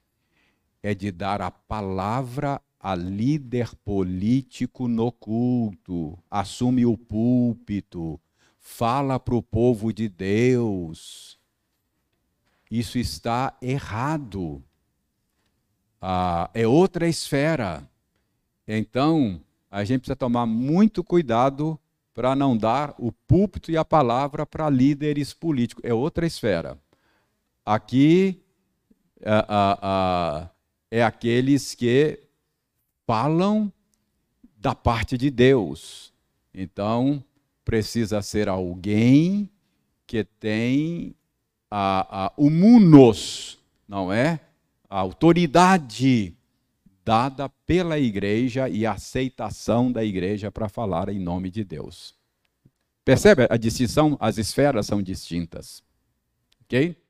[0.81, 8.19] é de dar a palavra a líder político no culto, assume o púlpito,
[8.59, 11.37] fala para o povo de Deus.
[12.71, 14.63] Isso está errado.
[16.01, 17.87] Ah, é outra esfera.
[18.67, 19.39] Então,
[19.69, 21.79] a gente precisa tomar muito cuidado
[22.13, 25.83] para não dar o púlpito e a palavra para líderes políticos.
[25.85, 26.77] É outra esfera.
[27.65, 28.41] Aqui
[30.89, 32.19] é aqueles que
[33.05, 33.71] falam
[34.57, 36.11] da parte de Deus.
[36.53, 37.23] Então,
[37.63, 39.49] precisa ser alguém
[40.05, 41.15] que tem
[41.69, 44.39] a, a, o munos, não é?
[44.91, 46.35] A autoridade
[47.05, 52.13] dada pela igreja e a aceitação da igreja para falar em nome de Deus.
[53.05, 54.17] Percebe a distinção?
[54.19, 55.81] As esferas são distintas.
[56.65, 57.00] Ok?